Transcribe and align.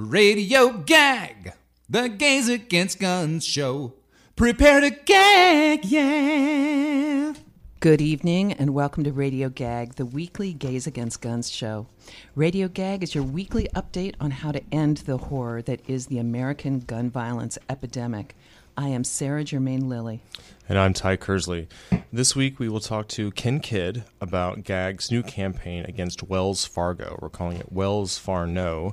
Radio 0.00 0.70
Gag, 0.70 1.54
the 1.88 2.08
Gays 2.08 2.48
Against 2.48 3.00
Guns 3.00 3.44
show. 3.44 3.94
Prepare 4.36 4.80
to 4.82 4.90
gag, 4.90 5.84
yeah. 5.84 7.34
Good 7.80 8.00
evening 8.00 8.52
and 8.52 8.74
welcome 8.74 9.02
to 9.02 9.12
Radio 9.12 9.48
Gag, 9.48 9.96
the 9.96 10.06
weekly 10.06 10.52
Gays 10.52 10.86
Against 10.86 11.20
Guns 11.20 11.50
show. 11.50 11.88
Radio 12.36 12.68
Gag 12.68 13.02
is 13.02 13.12
your 13.12 13.24
weekly 13.24 13.66
update 13.74 14.14
on 14.20 14.30
how 14.30 14.52
to 14.52 14.62
end 14.70 14.98
the 14.98 15.18
horror 15.18 15.62
that 15.62 15.80
is 15.90 16.06
the 16.06 16.18
American 16.18 16.78
gun 16.78 17.10
violence 17.10 17.58
epidemic. 17.68 18.36
I 18.76 18.90
am 18.90 19.02
Sarah 19.02 19.42
Germain 19.42 19.88
Lilly. 19.88 20.22
And 20.68 20.78
I'm 20.78 20.92
Ty 20.92 21.16
Kersley. 21.16 21.66
This 22.12 22.36
week 22.36 22.60
we 22.60 22.68
will 22.68 22.78
talk 22.78 23.08
to 23.08 23.32
Ken 23.32 23.58
Kidd 23.58 24.04
about 24.20 24.62
GAG's 24.62 25.10
new 25.10 25.24
campaign 25.24 25.84
against 25.86 26.22
Wells 26.22 26.64
Fargo. 26.64 27.18
We're 27.20 27.30
calling 27.30 27.56
it 27.56 27.72
Wells 27.72 28.16
Far 28.16 28.46
No. 28.46 28.92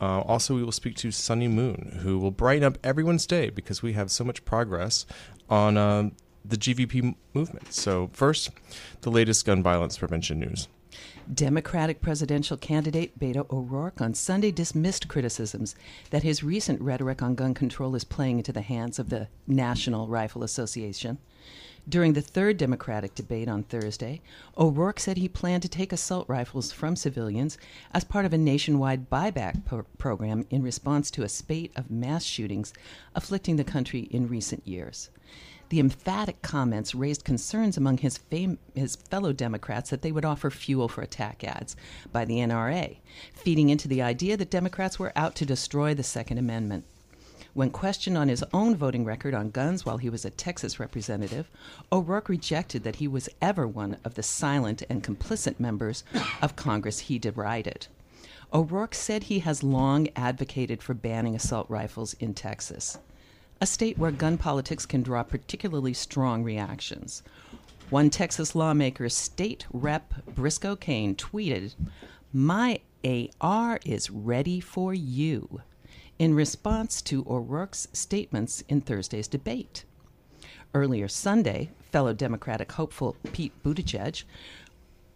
Uh, 0.00 0.20
also, 0.20 0.54
we 0.54 0.62
will 0.62 0.72
speak 0.72 0.94
to 0.96 1.10
Sunny 1.10 1.48
Moon, 1.48 2.00
who 2.02 2.18
will 2.18 2.30
brighten 2.30 2.64
up 2.64 2.78
everyone's 2.84 3.26
day 3.26 3.50
because 3.50 3.82
we 3.82 3.94
have 3.94 4.10
so 4.10 4.24
much 4.24 4.44
progress 4.44 5.06
on 5.48 5.76
uh, 5.76 6.10
the 6.44 6.56
GVP 6.56 7.14
movement. 7.32 7.72
So, 7.72 8.10
first, 8.12 8.50
the 9.00 9.10
latest 9.10 9.46
gun 9.46 9.62
violence 9.62 9.98
prevention 9.98 10.38
news. 10.40 10.68
Democratic 11.32 12.00
presidential 12.00 12.56
candidate 12.56 13.18
Beto 13.18 13.50
O'Rourke 13.50 14.00
on 14.00 14.14
Sunday 14.14 14.52
dismissed 14.52 15.08
criticisms 15.08 15.74
that 16.10 16.22
his 16.22 16.44
recent 16.44 16.80
rhetoric 16.80 17.20
on 17.20 17.34
gun 17.34 17.52
control 17.52 17.94
is 17.96 18.04
playing 18.04 18.38
into 18.38 18.52
the 18.52 18.62
hands 18.62 18.98
of 18.98 19.08
the 19.08 19.28
National 19.46 20.06
Rifle 20.06 20.44
Association. 20.44 21.18
During 21.88 22.14
the 22.14 22.20
third 22.20 22.56
Democratic 22.56 23.14
debate 23.14 23.46
on 23.46 23.62
Thursday, 23.62 24.20
O'Rourke 24.58 24.98
said 24.98 25.16
he 25.16 25.28
planned 25.28 25.62
to 25.62 25.68
take 25.68 25.92
assault 25.92 26.28
rifles 26.28 26.72
from 26.72 26.96
civilians 26.96 27.58
as 27.92 28.02
part 28.02 28.24
of 28.24 28.32
a 28.32 28.38
nationwide 28.38 29.08
buyback 29.08 29.64
pro- 29.64 29.84
program 29.96 30.44
in 30.50 30.64
response 30.64 31.12
to 31.12 31.22
a 31.22 31.28
spate 31.28 31.70
of 31.76 31.88
mass 31.88 32.24
shootings 32.24 32.72
afflicting 33.14 33.54
the 33.54 33.62
country 33.62 34.00
in 34.10 34.26
recent 34.26 34.66
years. 34.66 35.10
The 35.68 35.78
emphatic 35.78 36.42
comments 36.42 36.92
raised 36.92 37.24
concerns 37.24 37.76
among 37.76 37.98
his, 37.98 38.18
fam- 38.18 38.58
his 38.74 38.96
fellow 38.96 39.32
Democrats 39.32 39.90
that 39.90 40.02
they 40.02 40.10
would 40.10 40.24
offer 40.24 40.50
fuel 40.50 40.88
for 40.88 41.02
attack 41.02 41.44
ads 41.44 41.76
by 42.12 42.24
the 42.24 42.38
NRA, 42.38 42.98
feeding 43.32 43.68
into 43.68 43.86
the 43.86 44.02
idea 44.02 44.36
that 44.36 44.50
Democrats 44.50 44.98
were 44.98 45.12
out 45.14 45.36
to 45.36 45.46
destroy 45.46 45.94
the 45.94 46.02
Second 46.02 46.38
Amendment. 46.38 46.84
When 47.56 47.70
questioned 47.70 48.18
on 48.18 48.28
his 48.28 48.44
own 48.52 48.76
voting 48.76 49.06
record 49.06 49.32
on 49.32 49.48
guns 49.48 49.86
while 49.86 49.96
he 49.96 50.10
was 50.10 50.26
a 50.26 50.30
Texas 50.30 50.78
representative, 50.78 51.50
O'Rourke 51.90 52.28
rejected 52.28 52.84
that 52.84 52.96
he 52.96 53.08
was 53.08 53.30
ever 53.40 53.66
one 53.66 53.96
of 54.04 54.12
the 54.12 54.22
silent 54.22 54.82
and 54.90 55.02
complicit 55.02 55.58
members 55.58 56.04
of 56.42 56.54
Congress 56.54 56.98
he 56.98 57.18
derided. 57.18 57.86
O'Rourke 58.52 58.94
said 58.94 59.22
he 59.22 59.38
has 59.38 59.62
long 59.62 60.08
advocated 60.14 60.82
for 60.82 60.92
banning 60.92 61.34
assault 61.34 61.64
rifles 61.70 62.12
in 62.20 62.34
Texas, 62.34 62.98
a 63.58 63.64
state 63.66 63.96
where 63.96 64.10
gun 64.10 64.36
politics 64.36 64.84
can 64.84 65.02
draw 65.02 65.22
particularly 65.22 65.94
strong 65.94 66.44
reactions. 66.44 67.22
One 67.88 68.10
Texas 68.10 68.54
lawmaker, 68.54 69.08
State 69.08 69.64
Rep 69.72 70.12
Briscoe 70.34 70.76
Cain, 70.76 71.14
tweeted, 71.14 71.74
My 72.34 72.80
AR 73.40 73.80
is 73.82 74.10
ready 74.10 74.60
for 74.60 74.92
you 74.92 75.62
in 76.18 76.34
response 76.34 77.02
to 77.02 77.26
O'Rourke's 77.28 77.88
statements 77.92 78.62
in 78.68 78.80
Thursday's 78.80 79.28
debate. 79.28 79.84
Earlier 80.74 81.08
Sunday, 81.08 81.70
fellow 81.92 82.12
Democratic 82.12 82.72
hopeful 82.72 83.16
Pete 83.32 83.52
Buttigieg 83.62 84.24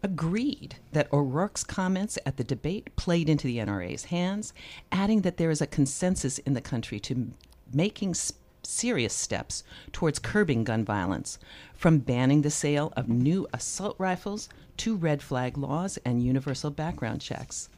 agreed 0.03 0.77
that 0.93 1.13
O'Rourke's 1.13 1.65
comments 1.65 2.19
at 2.25 2.37
the 2.37 2.45
debate 2.45 2.95
played 2.97 3.29
into 3.29 3.47
the 3.47 3.59
NRA's 3.59 4.05
hands, 4.05 4.53
adding 4.91 5.23
that 5.23 5.37
there 5.37 5.51
is 5.51 5.61
a 5.61 5.67
consensus 5.67 6.39
in 6.39 6.55
the 6.55 6.61
country 6.61 6.99
to 7.01 7.31
making 7.73 8.15
serious 8.63 9.15
steps 9.15 9.63
towards 9.93 10.19
curbing 10.19 10.65
gun 10.65 10.85
violence, 10.85 11.39
from 11.75 11.99
banning 11.99 12.43
the 12.43 12.51
sale 12.51 12.93
of 12.97 13.09
new 13.09 13.47
assault 13.53 13.97
rifles 13.99 14.49
to 14.79 14.97
red 14.97 15.23
flag 15.23 15.59
laws 15.59 15.99
and 16.05 16.23
universal 16.23 16.71
background 16.71 17.21
checks. 17.21 17.69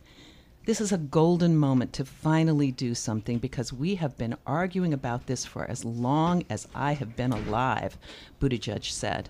This 0.65 0.81
is 0.81 0.93
a 0.93 0.99
golden 0.99 1.57
moment 1.57 1.93
to 1.95 2.05
finally 2.05 2.71
do 2.71 2.95
something 2.95 3.39
because 3.39 3.73
we 3.73 3.97
have 3.97 4.17
been 4.17 4.37
arguing 4.47 4.95
about 4.95 5.27
this 5.27 5.45
for 5.45 5.69
as 5.69 5.85
long 5.85 6.45
as 6.49 6.69
I 6.73 6.93
have 6.93 7.17
been 7.17 7.33
alive, 7.33 7.99
Buttigieg 8.39 8.85
said. 8.85 9.29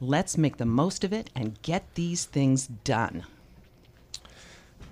Let's 0.00 0.38
make 0.38 0.58
the 0.58 0.64
most 0.64 1.02
of 1.02 1.12
it 1.12 1.28
and 1.34 1.60
get 1.62 1.96
these 1.96 2.24
things 2.24 2.68
done. 2.68 3.24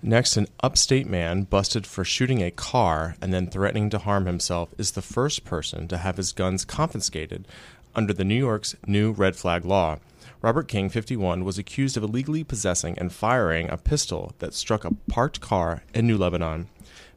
Next, 0.02 0.36
an 0.36 0.48
upstate 0.64 1.06
man 1.06 1.44
busted 1.44 1.86
for 1.86 2.04
shooting 2.04 2.42
a 2.42 2.50
car 2.50 3.14
and 3.22 3.32
then 3.32 3.46
threatening 3.46 3.88
to 3.90 3.98
harm 3.98 4.26
himself 4.26 4.74
is 4.78 4.92
the 4.92 5.02
first 5.02 5.44
person 5.44 5.86
to 5.88 5.98
have 5.98 6.16
his 6.16 6.32
guns 6.32 6.64
confiscated 6.64 7.46
under 7.94 8.12
the 8.12 8.24
New 8.24 8.34
York's 8.34 8.74
new 8.84 9.12
red 9.12 9.36
flag 9.36 9.64
law. 9.64 9.98
Robert 10.40 10.68
King, 10.68 10.88
51, 10.88 11.44
was 11.44 11.58
accused 11.58 11.96
of 11.96 12.04
illegally 12.04 12.44
possessing 12.44 12.96
and 12.96 13.12
firing 13.12 13.68
a 13.68 13.76
pistol 13.76 14.32
that 14.38 14.54
struck 14.54 14.84
a 14.84 14.94
parked 15.08 15.40
car 15.40 15.82
in 15.92 16.06
New 16.06 16.16
Lebanon. 16.16 16.68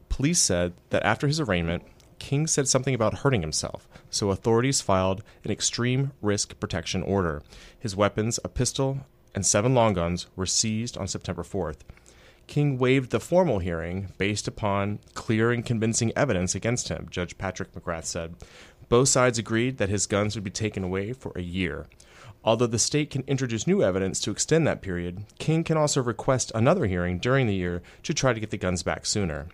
Police 0.08 0.40
said 0.40 0.72
that 0.90 1.04
after 1.04 1.28
his 1.28 1.38
arraignment, 1.38 1.84
King 2.18 2.48
said 2.48 2.66
something 2.66 2.94
about 2.94 3.18
hurting 3.18 3.40
himself, 3.40 3.88
so 4.10 4.30
authorities 4.30 4.80
filed 4.80 5.22
an 5.44 5.52
extreme 5.52 6.10
risk 6.20 6.58
protection 6.58 7.02
order. 7.04 7.42
His 7.78 7.94
weapons, 7.94 8.40
a 8.44 8.48
pistol 8.48 9.06
and 9.36 9.46
seven 9.46 9.72
long 9.72 9.94
guns, 9.94 10.26
were 10.34 10.46
seized 10.46 10.98
on 10.98 11.06
September 11.06 11.44
4th. 11.44 11.78
King 12.48 12.76
waived 12.76 13.10
the 13.10 13.20
formal 13.20 13.60
hearing 13.60 14.08
based 14.18 14.48
upon 14.48 14.98
clear 15.14 15.52
and 15.52 15.64
convincing 15.64 16.12
evidence 16.16 16.56
against 16.56 16.88
him, 16.88 17.06
Judge 17.08 17.38
Patrick 17.38 17.72
McGrath 17.72 18.04
said. 18.04 18.34
Both 18.88 19.08
sides 19.08 19.38
agreed 19.38 19.78
that 19.78 19.88
his 19.88 20.06
guns 20.06 20.34
would 20.34 20.44
be 20.44 20.50
taken 20.50 20.82
away 20.82 21.12
for 21.12 21.32
a 21.36 21.42
year. 21.42 21.86
Although 22.44 22.66
the 22.66 22.78
state 22.78 23.10
can 23.10 23.22
introduce 23.26 23.66
new 23.66 23.82
evidence 23.82 24.18
to 24.20 24.30
extend 24.30 24.66
that 24.66 24.82
period, 24.82 25.24
King 25.38 25.62
can 25.62 25.76
also 25.76 26.02
request 26.02 26.50
another 26.54 26.86
hearing 26.86 27.18
during 27.18 27.46
the 27.46 27.54
year 27.54 27.82
to 28.02 28.12
try 28.12 28.32
to 28.32 28.40
get 28.40 28.50
the 28.50 28.56
guns 28.58 28.82
back 28.82 29.06
sooner. 29.06 29.46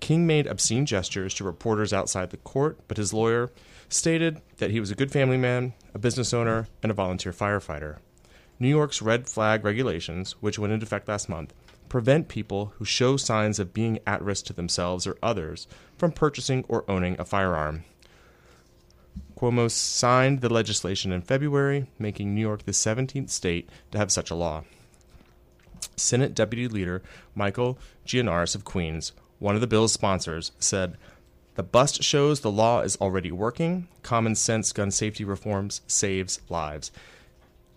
King 0.00 0.26
made 0.26 0.46
obscene 0.46 0.86
gestures 0.86 1.34
to 1.34 1.44
reporters 1.44 1.92
outside 1.92 2.30
the 2.30 2.36
court, 2.38 2.78
but 2.88 2.96
his 2.96 3.12
lawyer 3.12 3.50
stated 3.88 4.40
that 4.58 4.70
he 4.70 4.80
was 4.80 4.90
a 4.90 4.96
good 4.96 5.12
family 5.12 5.36
man, 5.36 5.74
a 5.94 5.98
business 5.98 6.34
owner, 6.34 6.68
and 6.82 6.90
a 6.90 6.94
volunteer 6.94 7.32
firefighter. 7.32 7.98
New 8.60 8.68
York's 8.68 9.00
red 9.02 9.28
flag 9.28 9.64
regulations, 9.64 10.32
which 10.40 10.58
went 10.58 10.72
into 10.72 10.84
effect 10.84 11.08
last 11.08 11.28
month, 11.28 11.54
prevent 11.88 12.28
people 12.28 12.72
who 12.76 12.84
show 12.84 13.16
signs 13.16 13.58
of 13.58 13.72
being 13.72 13.98
at 14.06 14.22
risk 14.22 14.46
to 14.46 14.52
themselves 14.52 15.06
or 15.06 15.16
others 15.22 15.66
from 15.96 16.12
purchasing 16.12 16.64
or 16.68 16.84
owning 16.90 17.16
a 17.18 17.24
firearm. 17.24 17.84
Cuomo 19.38 19.70
signed 19.70 20.40
the 20.40 20.52
legislation 20.52 21.12
in 21.12 21.22
February, 21.22 21.86
making 21.96 22.34
New 22.34 22.40
York 22.40 22.64
the 22.64 22.72
17th 22.72 23.30
state 23.30 23.70
to 23.92 23.98
have 23.98 24.10
such 24.10 24.32
a 24.32 24.34
law. 24.34 24.64
Senate 25.94 26.34
Deputy 26.34 26.66
Leader 26.66 27.02
Michael 27.36 27.78
Gianaris 28.04 28.56
of 28.56 28.64
Queens, 28.64 29.12
one 29.38 29.54
of 29.54 29.60
the 29.60 29.68
bill's 29.68 29.92
sponsors, 29.92 30.50
said, 30.58 30.96
The 31.54 31.62
bust 31.62 32.02
shows 32.02 32.40
the 32.40 32.50
law 32.50 32.80
is 32.80 32.96
already 32.96 33.30
working. 33.30 33.86
Common 34.02 34.34
sense 34.34 34.72
gun 34.72 34.90
safety 34.90 35.22
reforms 35.22 35.82
saves 35.86 36.40
lives. 36.48 36.90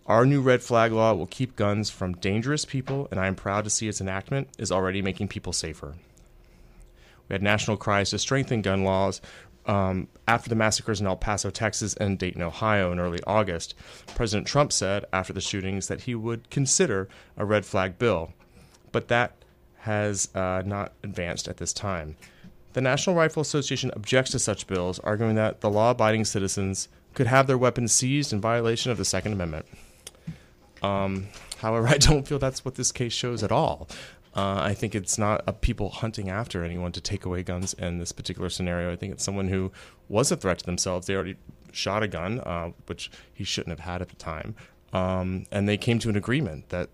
Our 0.08 0.26
new 0.26 0.42
red 0.42 0.64
flag 0.64 0.92
law 0.92 1.14
will 1.14 1.28
keep 1.28 1.56
guns 1.56 1.92
from 1.92 2.14
dangerous 2.14 2.66
people, 2.66 3.08
and 3.12 3.20
I 3.20 3.28
am 3.28 3.36
proud 3.36 3.66
to 3.66 3.70
see 3.70 3.88
its 3.88 4.02
enactment 4.02 4.48
is 4.58 4.72
already 4.72 5.04
making 5.04 5.28
people 5.28 5.54
safer. 5.54 5.94
We 7.30 7.36
had 7.36 7.44
national 7.44 7.78
cries 7.78 8.10
to 8.10 8.18
strengthen 8.18 8.64
gun 8.64 8.84
laws 8.84 9.22
um, 9.66 10.08
after 10.28 10.50
the 10.50 10.56
massacres 10.56 11.02
in 11.02 11.08
El 11.08 11.16
Paso, 11.16 11.50
Texas, 11.50 11.94
and 11.96 12.18
Dayton, 12.18 12.42
Ohio 12.42 12.92
in 12.92 13.00
early 13.00 13.20
August, 13.28 13.76
President 14.16 14.48
Trump 14.48 14.72
said 14.72 15.06
after 15.14 15.34
the 15.34 15.42
shootings 15.42 15.88
that 15.88 16.02
he 16.02 16.16
would 16.16 16.50
consider 16.50 17.08
a 17.38 17.46
red 17.46 17.66
flag 17.66 17.98
bill, 17.98 18.34
but 18.92 19.08
that 19.08 19.36
has 19.80 20.30
uh, 20.36 20.62
not 20.66 20.94
advanced 21.04 21.48
at 21.48 21.58
this 21.58 21.74
time. 21.74 22.16
The 22.74 22.82
National 22.82 23.16
Rifle 23.16 23.42
Association 23.42 23.92
objects 23.96 24.32
to 24.32 24.40
such 24.40 24.68
bills, 24.68 25.00
arguing 25.00 25.36
that 25.36 25.62
the 25.62 25.70
law 25.70 25.92
abiding 25.92 26.26
citizens 26.26 26.88
could 27.14 27.28
have 27.28 27.48
their 27.48 27.58
weapons 27.58 27.92
seized 27.92 28.32
in 28.32 28.40
violation 28.40 28.92
of 28.92 28.98
the 28.98 29.06
Second 29.06 29.34
Amendment. 29.34 29.66
Um, 30.82 31.28
however, 31.58 31.88
I 31.90 31.98
don't 31.98 32.28
feel 32.28 32.40
that's 32.40 32.64
what 32.64 32.76
this 32.76 32.92
case 32.92 33.14
shows 33.14 33.44
at 33.44 33.52
all. 33.52 33.88
Uh, 34.34 34.60
I 34.62 34.74
think 34.74 34.96
it's 34.96 35.18
not 35.18 35.44
a 35.46 35.54
people 35.54 35.90
hunting 35.90 36.30
after 36.30 36.64
anyone 36.64 36.94
to 36.94 37.02
take 37.02 37.26
away 37.26 37.44
guns 37.44 37.74
in 37.74 37.98
this 37.98 38.12
particular 38.12 38.50
scenario. 38.50 38.92
I 38.92 38.96
think 38.96 39.12
it's 39.12 39.24
someone 39.24 39.50
who 39.50 39.72
was 40.08 40.32
a 40.32 40.38
threat 40.38 40.60
to 40.60 40.66
themselves. 40.66 41.08
They 41.08 41.16
already 41.16 41.36
shot 41.74 42.04
a 42.04 42.08
gun, 42.08 42.40
uh, 42.40 42.72
which 42.86 43.12
he 43.34 43.44
shouldn't 43.44 43.78
have 43.78 43.86
had 43.86 44.02
at 44.02 44.10
the 44.10 44.16
time, 44.16 44.56
um, 44.94 45.46
and 45.52 45.68
they 45.68 45.78
came 45.78 46.00
to 46.00 46.10
an 46.10 46.16
agreement 46.16 46.70
that 46.70 46.90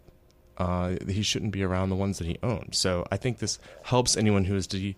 uh, 0.57 0.95
he 1.07 1.21
shouldn't 1.21 1.51
be 1.51 1.63
around 1.63 1.89
the 1.89 1.95
ones 1.95 2.17
that 2.17 2.27
he 2.27 2.37
owned. 2.41 2.73
So 2.73 3.05
I 3.11 3.17
think 3.17 3.37
this 3.37 3.59
helps 3.83 4.17
anyone 4.17 4.45
who 4.45 4.55
is 4.55 4.65
de- 4.67 4.95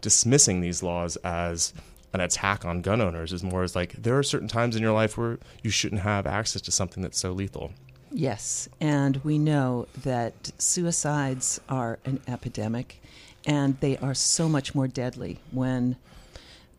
dismissing 0.00 0.60
these 0.60 0.82
laws 0.82 1.16
as 1.16 1.74
an 2.14 2.20
attack 2.20 2.64
on 2.64 2.80
gun 2.80 3.00
owners. 3.00 3.32
Is 3.32 3.42
more 3.42 3.62
as 3.62 3.76
like 3.76 3.92
there 3.92 4.18
are 4.18 4.22
certain 4.22 4.48
times 4.48 4.76
in 4.76 4.82
your 4.82 4.92
life 4.92 5.18
where 5.18 5.38
you 5.62 5.70
shouldn't 5.70 6.02
have 6.02 6.26
access 6.26 6.62
to 6.62 6.72
something 6.72 7.02
that's 7.02 7.18
so 7.18 7.32
lethal. 7.32 7.72
Yes, 8.12 8.68
and 8.80 9.16
we 9.24 9.38
know 9.38 9.86
that 10.02 10.52
suicides 10.58 11.60
are 11.68 11.98
an 12.04 12.20
epidemic, 12.28 13.00
and 13.46 13.78
they 13.80 13.96
are 13.98 14.14
so 14.14 14.48
much 14.48 14.74
more 14.74 14.86
deadly 14.88 15.38
when 15.50 15.96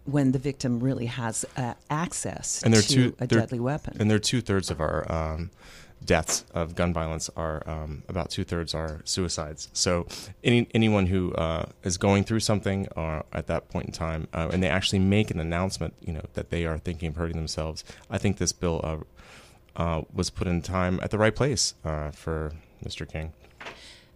when 0.06 0.34
the 0.34 0.40
victim 0.40 0.82
really 0.82 1.06
has 1.06 1.46
uh, 1.56 1.74
access 1.90 2.62
And 2.62 2.74
they're 2.74 2.82
to 2.82 2.88
two 2.94 3.16
a 3.20 3.26
they're- 3.28 3.40
deadly 3.40 3.60
weapon. 3.60 3.96
And 4.00 4.12
they're 4.12 4.20
two 4.20 4.42
thirds 4.42 4.70
of 4.70 4.82
our 4.82 5.10
um, 5.10 5.50
deaths 6.04 6.44
of 6.54 6.76
gun 6.76 6.92
violence 6.94 7.30
are 7.38 7.64
um, 7.66 8.04
about 8.10 8.30
two 8.30 8.44
thirds 8.44 8.74
are 8.76 9.00
suicides. 9.06 9.70
So 9.72 10.06
any 10.44 10.68
anyone 10.74 11.06
who 11.06 11.34
uh, 11.36 11.68
is 11.84 11.98
going 11.98 12.26
through 12.26 12.42
something 12.42 12.88
or 12.98 13.24
at 13.32 13.48
that 13.48 13.70
point 13.70 13.86
in 13.88 13.92
time, 13.94 14.28
uh, 14.34 14.50
and 14.52 14.62
they 14.62 14.68
actually 14.70 15.00
make 15.00 15.32
an 15.32 15.40
announcement, 15.40 15.94
you 16.02 16.12
know, 16.14 16.26
that 16.34 16.50
they 16.50 16.66
are 16.66 16.78
thinking 16.78 17.08
of 17.10 17.16
hurting 17.16 17.38
themselves. 17.38 17.86
I 18.10 18.18
think 18.18 18.38
this 18.38 18.52
bill 18.52 18.82
uh, 19.76 20.02
was 20.14 20.30
put 20.30 20.48
in 20.48 20.62
time 20.62 21.00
at 21.02 21.12
the 21.12 21.18
right 21.18 21.36
place 21.36 21.74
uh, 21.84 22.12
for 22.12 22.52
Mr. 22.84 23.08
King. 23.10 23.34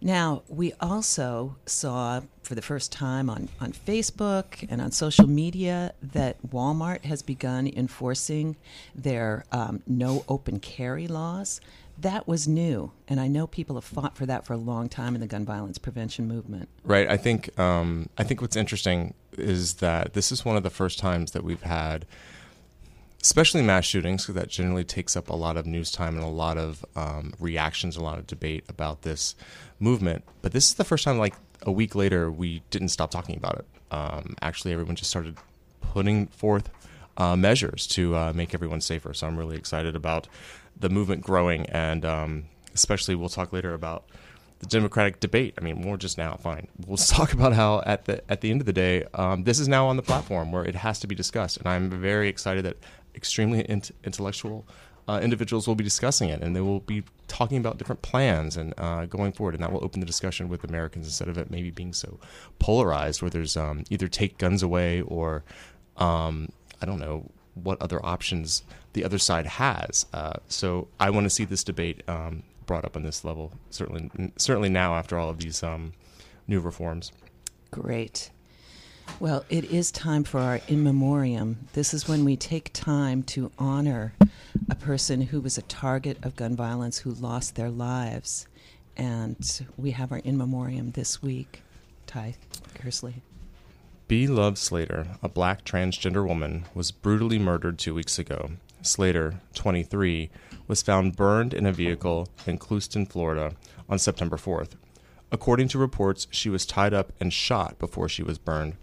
Now, 0.00 0.42
we 0.48 0.72
also 0.80 1.56
saw 1.66 2.20
for 2.42 2.54
the 2.54 2.62
first 2.62 2.92
time 2.92 3.28
on, 3.28 3.48
on 3.60 3.72
Facebook 3.72 4.64
and 4.70 4.80
on 4.80 4.92
social 4.92 5.26
media 5.26 5.92
that 6.00 6.36
Walmart 6.48 7.04
has 7.04 7.20
begun 7.20 7.66
enforcing 7.66 8.56
their 8.94 9.44
um, 9.50 9.82
no 9.86 10.24
open 10.28 10.60
carry 10.60 11.08
laws. 11.08 11.60
That 12.00 12.28
was 12.28 12.46
new, 12.46 12.92
and 13.08 13.18
I 13.18 13.26
know 13.26 13.48
people 13.48 13.74
have 13.74 13.84
fought 13.84 14.16
for 14.16 14.24
that 14.26 14.46
for 14.46 14.52
a 14.52 14.56
long 14.56 14.88
time 14.88 15.16
in 15.16 15.20
the 15.20 15.26
gun 15.26 15.44
violence 15.44 15.78
prevention 15.78 16.28
movement. 16.28 16.68
Right. 16.84 17.10
I 17.10 17.16
think 17.16 17.58
um, 17.58 18.08
I 18.16 18.22
think 18.22 18.40
what's 18.40 18.54
interesting 18.54 19.14
is 19.36 19.74
that 19.74 20.12
this 20.12 20.30
is 20.30 20.44
one 20.44 20.56
of 20.56 20.62
the 20.62 20.70
first 20.70 21.00
times 21.00 21.32
that 21.32 21.42
we've 21.42 21.62
had, 21.62 22.06
especially 23.22 23.62
mass 23.62 23.84
shootings, 23.84 24.22
because 24.22 24.34
that 24.36 24.48
generally 24.48 24.84
takes 24.84 25.16
up 25.16 25.28
a 25.28 25.36
lot 25.36 25.56
of 25.56 25.66
news 25.66 25.90
time 25.90 26.14
and 26.16 26.24
a 26.24 26.28
lot 26.28 26.56
of 26.56 26.84
um, 26.96 27.34
reactions, 27.40 27.96
a 27.96 28.02
lot 28.02 28.18
of 28.18 28.26
debate 28.26 28.64
about 28.68 29.02
this 29.02 29.34
movement. 29.80 30.24
But 30.42 30.52
this 30.52 30.68
is 30.68 30.74
the 30.74 30.84
first 30.84 31.04
time, 31.04 31.18
like 31.18 31.34
a 31.62 31.72
week 31.72 31.94
later, 31.94 32.30
we 32.30 32.62
didn't 32.70 32.88
stop 32.88 33.10
talking 33.10 33.36
about 33.36 33.58
it. 33.58 33.66
Um, 33.90 34.36
actually, 34.42 34.72
everyone 34.72 34.96
just 34.96 35.10
started 35.10 35.36
putting 35.80 36.26
forth 36.28 36.70
uh, 37.16 37.36
measures 37.36 37.86
to 37.88 38.14
uh, 38.16 38.32
make 38.32 38.54
everyone 38.54 38.80
safer. 38.80 39.12
So 39.12 39.26
I'm 39.26 39.36
really 39.36 39.56
excited 39.56 39.96
about 39.96 40.28
the 40.78 40.88
movement 40.88 41.22
growing, 41.22 41.66
and 41.66 42.04
um, 42.04 42.44
especially 42.74 43.14
we'll 43.14 43.28
talk 43.28 43.52
later 43.52 43.74
about 43.74 44.04
the 44.60 44.66
democratic 44.66 45.20
debate. 45.20 45.54
I 45.58 45.60
mean, 45.62 45.80
more 45.80 45.96
just 45.96 46.18
now, 46.18 46.36
fine. 46.36 46.68
We'll 46.86 46.96
talk 46.96 47.32
about 47.32 47.52
how 47.52 47.82
at 47.84 48.04
the 48.04 48.22
at 48.30 48.40
the 48.40 48.50
end 48.50 48.60
of 48.60 48.66
the 48.66 48.72
day, 48.72 49.04
um, 49.14 49.44
this 49.44 49.58
is 49.58 49.68
now 49.68 49.86
on 49.88 49.96
the 49.96 50.02
platform 50.02 50.52
where 50.52 50.64
it 50.64 50.76
has 50.76 51.00
to 51.00 51.06
be 51.06 51.14
discussed, 51.14 51.56
and 51.58 51.66
I'm 51.66 51.90
very 51.90 52.28
excited 52.28 52.64
that 52.64 52.76
extremely 53.18 53.68
int- 53.68 53.90
intellectual 54.04 54.66
uh, 55.08 55.20
individuals 55.22 55.66
will 55.66 55.74
be 55.74 55.84
discussing 55.84 56.28
it, 56.28 56.42
and 56.42 56.54
they 56.54 56.60
will 56.60 56.80
be 56.80 57.02
talking 57.28 57.56
about 57.56 57.78
different 57.78 58.02
plans 58.02 58.56
and 58.56 58.74
uh, 58.76 59.06
going 59.06 59.32
forward, 59.32 59.54
and 59.54 59.62
that 59.64 59.72
will 59.72 59.82
open 59.82 60.00
the 60.00 60.06
discussion 60.06 60.48
with 60.48 60.64
Americans 60.64 61.06
instead 61.06 61.28
of 61.28 61.38
it 61.38 61.50
maybe 61.50 61.70
being 61.70 61.94
so 61.94 62.20
polarized, 62.58 63.22
where 63.22 63.30
there's 63.30 63.56
um, 63.56 63.84
either 63.90 64.06
take 64.06 64.36
guns 64.36 64.62
away 64.62 65.00
or 65.00 65.42
um, 65.96 66.50
I 66.82 66.86
don't 66.86 67.00
know 67.00 67.30
what 67.54 67.80
other 67.80 68.04
options 68.04 68.62
the 68.92 69.02
other 69.02 69.18
side 69.18 69.46
has. 69.46 70.06
Uh, 70.12 70.34
so 70.46 70.88
I 71.00 71.10
want 71.10 71.24
to 71.24 71.30
see 71.30 71.44
this 71.44 71.64
debate 71.64 72.02
um, 72.06 72.42
brought 72.66 72.84
up 72.84 72.94
on 72.94 73.02
this 73.02 73.24
level. 73.24 73.52
Certainly, 73.70 74.32
certainly 74.36 74.68
now 74.68 74.94
after 74.94 75.18
all 75.18 75.30
of 75.30 75.38
these 75.38 75.62
um, 75.62 75.94
new 76.46 76.60
reforms. 76.60 77.12
Great. 77.70 78.30
Well, 79.20 79.44
it 79.50 79.64
is 79.64 79.90
time 79.90 80.22
for 80.22 80.38
our 80.38 80.60
in 80.68 80.84
memoriam. 80.84 81.66
This 81.72 81.92
is 81.92 82.06
when 82.08 82.24
we 82.24 82.36
take 82.36 82.72
time 82.72 83.24
to 83.24 83.50
honor 83.58 84.14
a 84.70 84.76
person 84.76 85.20
who 85.22 85.40
was 85.40 85.58
a 85.58 85.62
target 85.62 86.18
of 86.22 86.36
gun 86.36 86.54
violence 86.54 86.98
who 86.98 87.10
lost 87.10 87.56
their 87.56 87.68
lives. 87.68 88.46
And 88.96 89.66
we 89.76 89.90
have 89.90 90.12
our 90.12 90.18
in 90.18 90.36
memoriam 90.36 90.92
this 90.92 91.20
week. 91.20 91.62
Ty 92.06 92.36
Kersley. 92.74 93.14
Bee 94.06 94.26
Love 94.26 94.56
Slater, 94.56 95.06
a 95.22 95.28
black 95.28 95.64
transgender 95.64 96.26
woman, 96.26 96.64
was 96.74 96.92
brutally 96.92 97.38
murdered 97.38 97.78
two 97.78 97.94
weeks 97.94 98.18
ago. 98.18 98.52
Slater, 98.82 99.40
23, 99.54 100.30
was 100.68 100.80
found 100.80 101.16
burned 101.16 101.52
in 101.52 101.66
a 101.66 101.72
vehicle 101.72 102.28
in 102.46 102.58
Clewiston, 102.58 103.06
Florida 103.06 103.54
on 103.88 103.98
September 103.98 104.36
4th. 104.36 104.70
According 105.30 105.68
to 105.68 105.78
reports, 105.78 106.26
she 106.30 106.48
was 106.48 106.64
tied 106.64 106.94
up 106.94 107.12
and 107.20 107.32
shot 107.32 107.78
before 107.78 108.08
she 108.08 108.22
was 108.22 108.38
burned. 108.38 108.76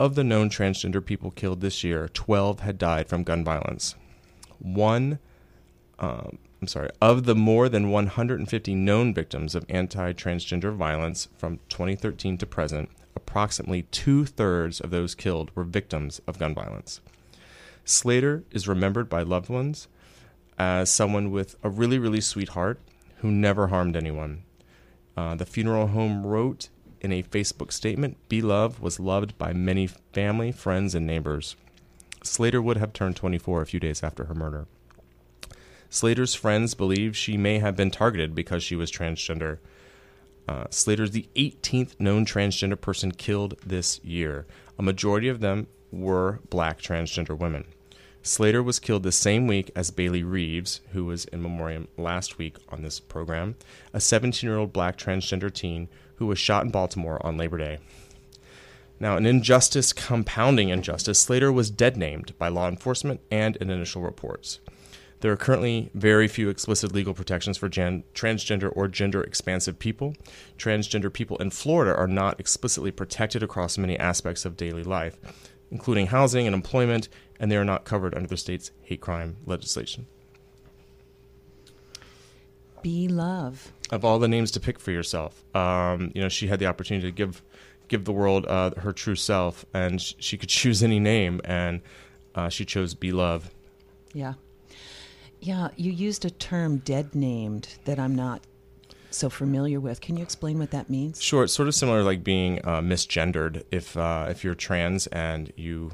Of 0.00 0.14
the 0.14 0.24
known 0.24 0.48
transgender 0.48 1.04
people 1.04 1.30
killed 1.30 1.60
this 1.60 1.84
year, 1.84 2.08
12 2.08 2.60
had 2.60 2.78
died 2.78 3.06
from 3.06 3.22
gun 3.22 3.44
violence. 3.44 3.96
One, 4.58 5.18
um, 5.98 6.38
I'm 6.62 6.68
sorry, 6.68 6.88
of 7.02 7.24
the 7.24 7.34
more 7.34 7.68
than 7.68 7.90
150 7.90 8.74
known 8.76 9.12
victims 9.12 9.54
of 9.54 9.66
anti 9.68 10.14
transgender 10.14 10.74
violence 10.74 11.28
from 11.36 11.58
2013 11.68 12.38
to 12.38 12.46
present, 12.46 12.88
approximately 13.14 13.82
two 13.90 14.24
thirds 14.24 14.80
of 14.80 14.88
those 14.88 15.14
killed 15.14 15.50
were 15.54 15.64
victims 15.64 16.22
of 16.26 16.38
gun 16.38 16.54
violence. 16.54 17.02
Slater 17.84 18.44
is 18.50 18.66
remembered 18.66 19.10
by 19.10 19.20
loved 19.20 19.50
ones 19.50 19.86
as 20.58 20.90
someone 20.90 21.30
with 21.30 21.56
a 21.62 21.68
really, 21.68 21.98
really 21.98 22.22
sweet 22.22 22.48
heart 22.48 22.80
who 23.16 23.30
never 23.30 23.66
harmed 23.66 23.96
anyone. 23.96 24.44
Uh, 25.14 25.34
the 25.34 25.44
funeral 25.44 25.88
home 25.88 26.26
wrote 26.26 26.70
in 27.00 27.12
a 27.12 27.22
Facebook 27.22 27.72
statement 27.72 28.16
Bee 28.28 28.42
Love 28.42 28.80
was 28.80 29.00
loved 29.00 29.36
by 29.38 29.52
many 29.52 29.86
family, 29.86 30.52
friends, 30.52 30.94
and 30.94 31.06
neighbors. 31.06 31.56
Slater 32.22 32.60
would 32.60 32.76
have 32.76 32.92
turned 32.92 33.16
24 33.16 33.62
a 33.62 33.66
few 33.66 33.80
days 33.80 34.02
after 34.02 34.24
her 34.24 34.34
murder. 34.34 34.66
Slater's 35.88 36.34
friends 36.34 36.74
believe 36.74 37.16
she 37.16 37.36
may 37.36 37.58
have 37.58 37.76
been 37.76 37.90
targeted 37.90 38.34
because 38.34 38.62
she 38.62 38.76
was 38.76 38.92
transgender. 38.92 39.58
Uh, 40.46 40.64
Slater's 40.70 41.10
the 41.10 41.28
18th 41.34 41.98
known 41.98 42.24
transgender 42.24 42.80
person 42.80 43.12
killed 43.12 43.56
this 43.64 43.98
year. 44.04 44.46
A 44.78 44.82
majority 44.82 45.28
of 45.28 45.40
them 45.40 45.66
were 45.90 46.40
black 46.48 46.80
transgender 46.80 47.36
women. 47.36 47.64
Slater 48.22 48.62
was 48.62 48.78
killed 48.78 49.02
the 49.02 49.12
same 49.12 49.46
week 49.46 49.70
as 49.74 49.90
Bailey 49.90 50.22
Reeves, 50.22 50.82
who 50.92 51.06
was 51.06 51.24
in 51.26 51.42
memoriam 51.42 51.88
last 51.96 52.36
week 52.36 52.56
on 52.68 52.82
this 52.82 53.00
program, 53.00 53.56
a 53.94 54.00
17 54.00 54.48
year 54.48 54.58
old 54.58 54.72
black 54.72 54.98
transgender 54.98 55.52
teen 55.52 55.88
who 56.20 56.26
was 56.26 56.38
shot 56.38 56.64
in 56.64 56.70
Baltimore 56.70 57.18
on 57.26 57.38
Labor 57.38 57.56
Day. 57.56 57.78
Now, 59.00 59.16
an 59.16 59.24
injustice 59.24 59.94
compounding 59.94 60.68
injustice, 60.68 61.18
Slater 61.18 61.50
was 61.50 61.70
dead 61.70 61.96
named 61.96 62.36
by 62.38 62.48
law 62.48 62.68
enforcement 62.68 63.22
and 63.30 63.56
in 63.56 63.70
initial 63.70 64.02
reports. 64.02 64.60
There 65.20 65.32
are 65.32 65.36
currently 65.38 65.90
very 65.94 66.28
few 66.28 66.50
explicit 66.50 66.92
legal 66.92 67.14
protections 67.14 67.56
for 67.56 67.70
gen- 67.70 68.04
transgender 68.14 68.70
or 68.76 68.86
gender 68.86 69.22
expansive 69.22 69.78
people. 69.78 70.14
Transgender 70.58 71.10
people 71.10 71.38
in 71.38 71.48
Florida 71.48 71.96
are 71.96 72.06
not 72.06 72.38
explicitly 72.38 72.90
protected 72.90 73.42
across 73.42 73.78
many 73.78 73.98
aspects 73.98 74.44
of 74.44 74.58
daily 74.58 74.84
life, 74.84 75.18
including 75.70 76.08
housing 76.08 76.46
and 76.46 76.54
employment, 76.54 77.08
and 77.38 77.50
they 77.50 77.56
are 77.56 77.64
not 77.64 77.86
covered 77.86 78.14
under 78.14 78.28
the 78.28 78.36
state's 78.36 78.72
hate 78.82 79.00
crime 79.00 79.38
legislation. 79.46 80.06
Be 82.82 83.08
love. 83.08 83.72
Of 83.90 84.04
all 84.04 84.18
the 84.18 84.28
names 84.28 84.50
to 84.52 84.60
pick 84.60 84.78
for 84.78 84.92
yourself, 84.92 85.44
um, 85.54 86.12
you 86.14 86.22
know, 86.22 86.28
she 86.28 86.46
had 86.46 86.60
the 86.60 86.66
opportunity 86.66 87.08
to 87.08 87.12
give 87.12 87.42
give 87.88 88.04
the 88.04 88.12
world 88.12 88.46
uh, 88.46 88.70
her 88.76 88.92
true 88.92 89.16
self, 89.16 89.64
and 89.74 90.00
sh- 90.00 90.14
she 90.18 90.38
could 90.38 90.48
choose 90.60 90.82
any 90.82 91.00
name, 91.00 91.40
and 91.44 91.80
uh, 92.34 92.48
she 92.48 92.64
chose 92.64 92.94
Be 92.94 93.12
Love. 93.12 93.50
Yeah. 94.14 94.34
Yeah, 95.40 95.68
you 95.76 95.90
used 95.90 96.24
a 96.24 96.30
term 96.30 96.78
dead 96.78 97.14
named 97.14 97.78
that 97.84 97.98
I'm 97.98 98.14
not 98.14 98.42
so 99.10 99.28
familiar 99.28 99.80
with. 99.80 100.00
Can 100.00 100.16
you 100.16 100.22
explain 100.22 100.58
what 100.58 100.70
that 100.70 100.88
means? 100.88 101.20
Sure, 101.22 101.44
it's 101.44 101.52
sort 101.52 101.68
of 101.68 101.74
similar 101.74 102.02
like 102.02 102.22
being 102.22 102.60
uh, 102.64 102.80
misgendered. 102.80 103.64
If 103.70 103.96
uh, 103.96 104.26
if 104.28 104.44
you're 104.44 104.54
trans 104.54 105.06
and 105.08 105.52
you 105.56 105.92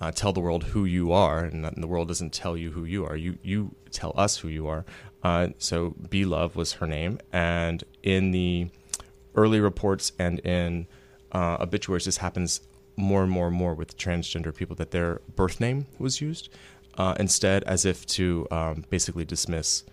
uh, 0.00 0.12
tell 0.12 0.32
the 0.32 0.40
world 0.40 0.64
who 0.64 0.84
you 0.84 1.12
are, 1.12 1.44
and 1.44 1.64
the 1.64 1.86
world 1.86 2.08
doesn't 2.08 2.32
tell 2.32 2.56
you 2.56 2.70
who 2.70 2.84
you 2.84 3.04
are, 3.04 3.16
you 3.16 3.38
you 3.42 3.74
tell 3.90 4.12
us 4.16 4.38
who 4.38 4.48
you 4.48 4.66
are. 4.66 4.84
Uh, 5.22 5.48
so, 5.58 5.94
Bee 6.10 6.24
Love 6.24 6.54
was 6.56 6.74
her 6.74 6.86
name, 6.86 7.18
and 7.32 7.82
in 8.02 8.30
the 8.30 8.68
early 9.34 9.60
reports 9.60 10.12
and 10.18 10.38
in 10.40 10.86
uh, 11.32 11.58
obituaries, 11.60 12.04
this 12.04 12.18
happens 12.18 12.60
more 12.96 13.22
and 13.22 13.30
more 13.30 13.48
and 13.48 13.56
more 13.56 13.74
with 13.74 13.96
transgender 13.96 14.54
people 14.54 14.74
that 14.76 14.90
their 14.90 15.20
birth 15.34 15.60
name 15.60 15.86
was 15.98 16.20
used 16.20 16.48
uh, 16.98 17.14
instead, 17.18 17.62
as 17.64 17.84
if 17.84 18.04
to 18.06 18.46
um, 18.50 18.84
basically 18.90 19.24
dismiss 19.24 19.84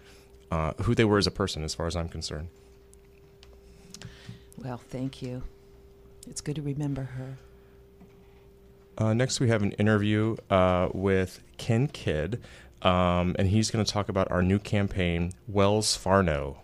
uh, 0.52 0.74
who 0.84 0.96
they 0.96 1.06
were 1.06 1.18
as 1.18 1.28
a 1.28 1.32
person, 1.32 1.64
as 1.64 1.74
far 1.74 1.88
as 1.88 1.96
I'm 1.96 2.10
concerned. 2.10 2.50
Well, 4.58 4.78
thank 4.78 5.22
you. 5.22 5.44
It's 6.28 6.42
good 6.42 6.56
to 6.56 6.62
remember 6.62 7.04
her. 7.04 7.38
Uh, 8.98 9.14
next, 9.14 9.40
we 9.40 9.50
have 9.50 9.62
an 9.62 9.74
interview 9.74 10.36
uh, 10.50 10.90
with 10.94 11.42
Ken 11.58 11.88
Kidd, 11.88 12.42
um, 12.86 13.36
and 13.40 13.48
he's 13.48 13.72
going 13.72 13.84
to 13.84 13.92
talk 13.92 14.10
about 14.10 14.32
our 14.32 14.44
new 14.44 14.60
campaign, 14.60 15.34
Wells 15.48 15.96
Fargo. 15.96 16.62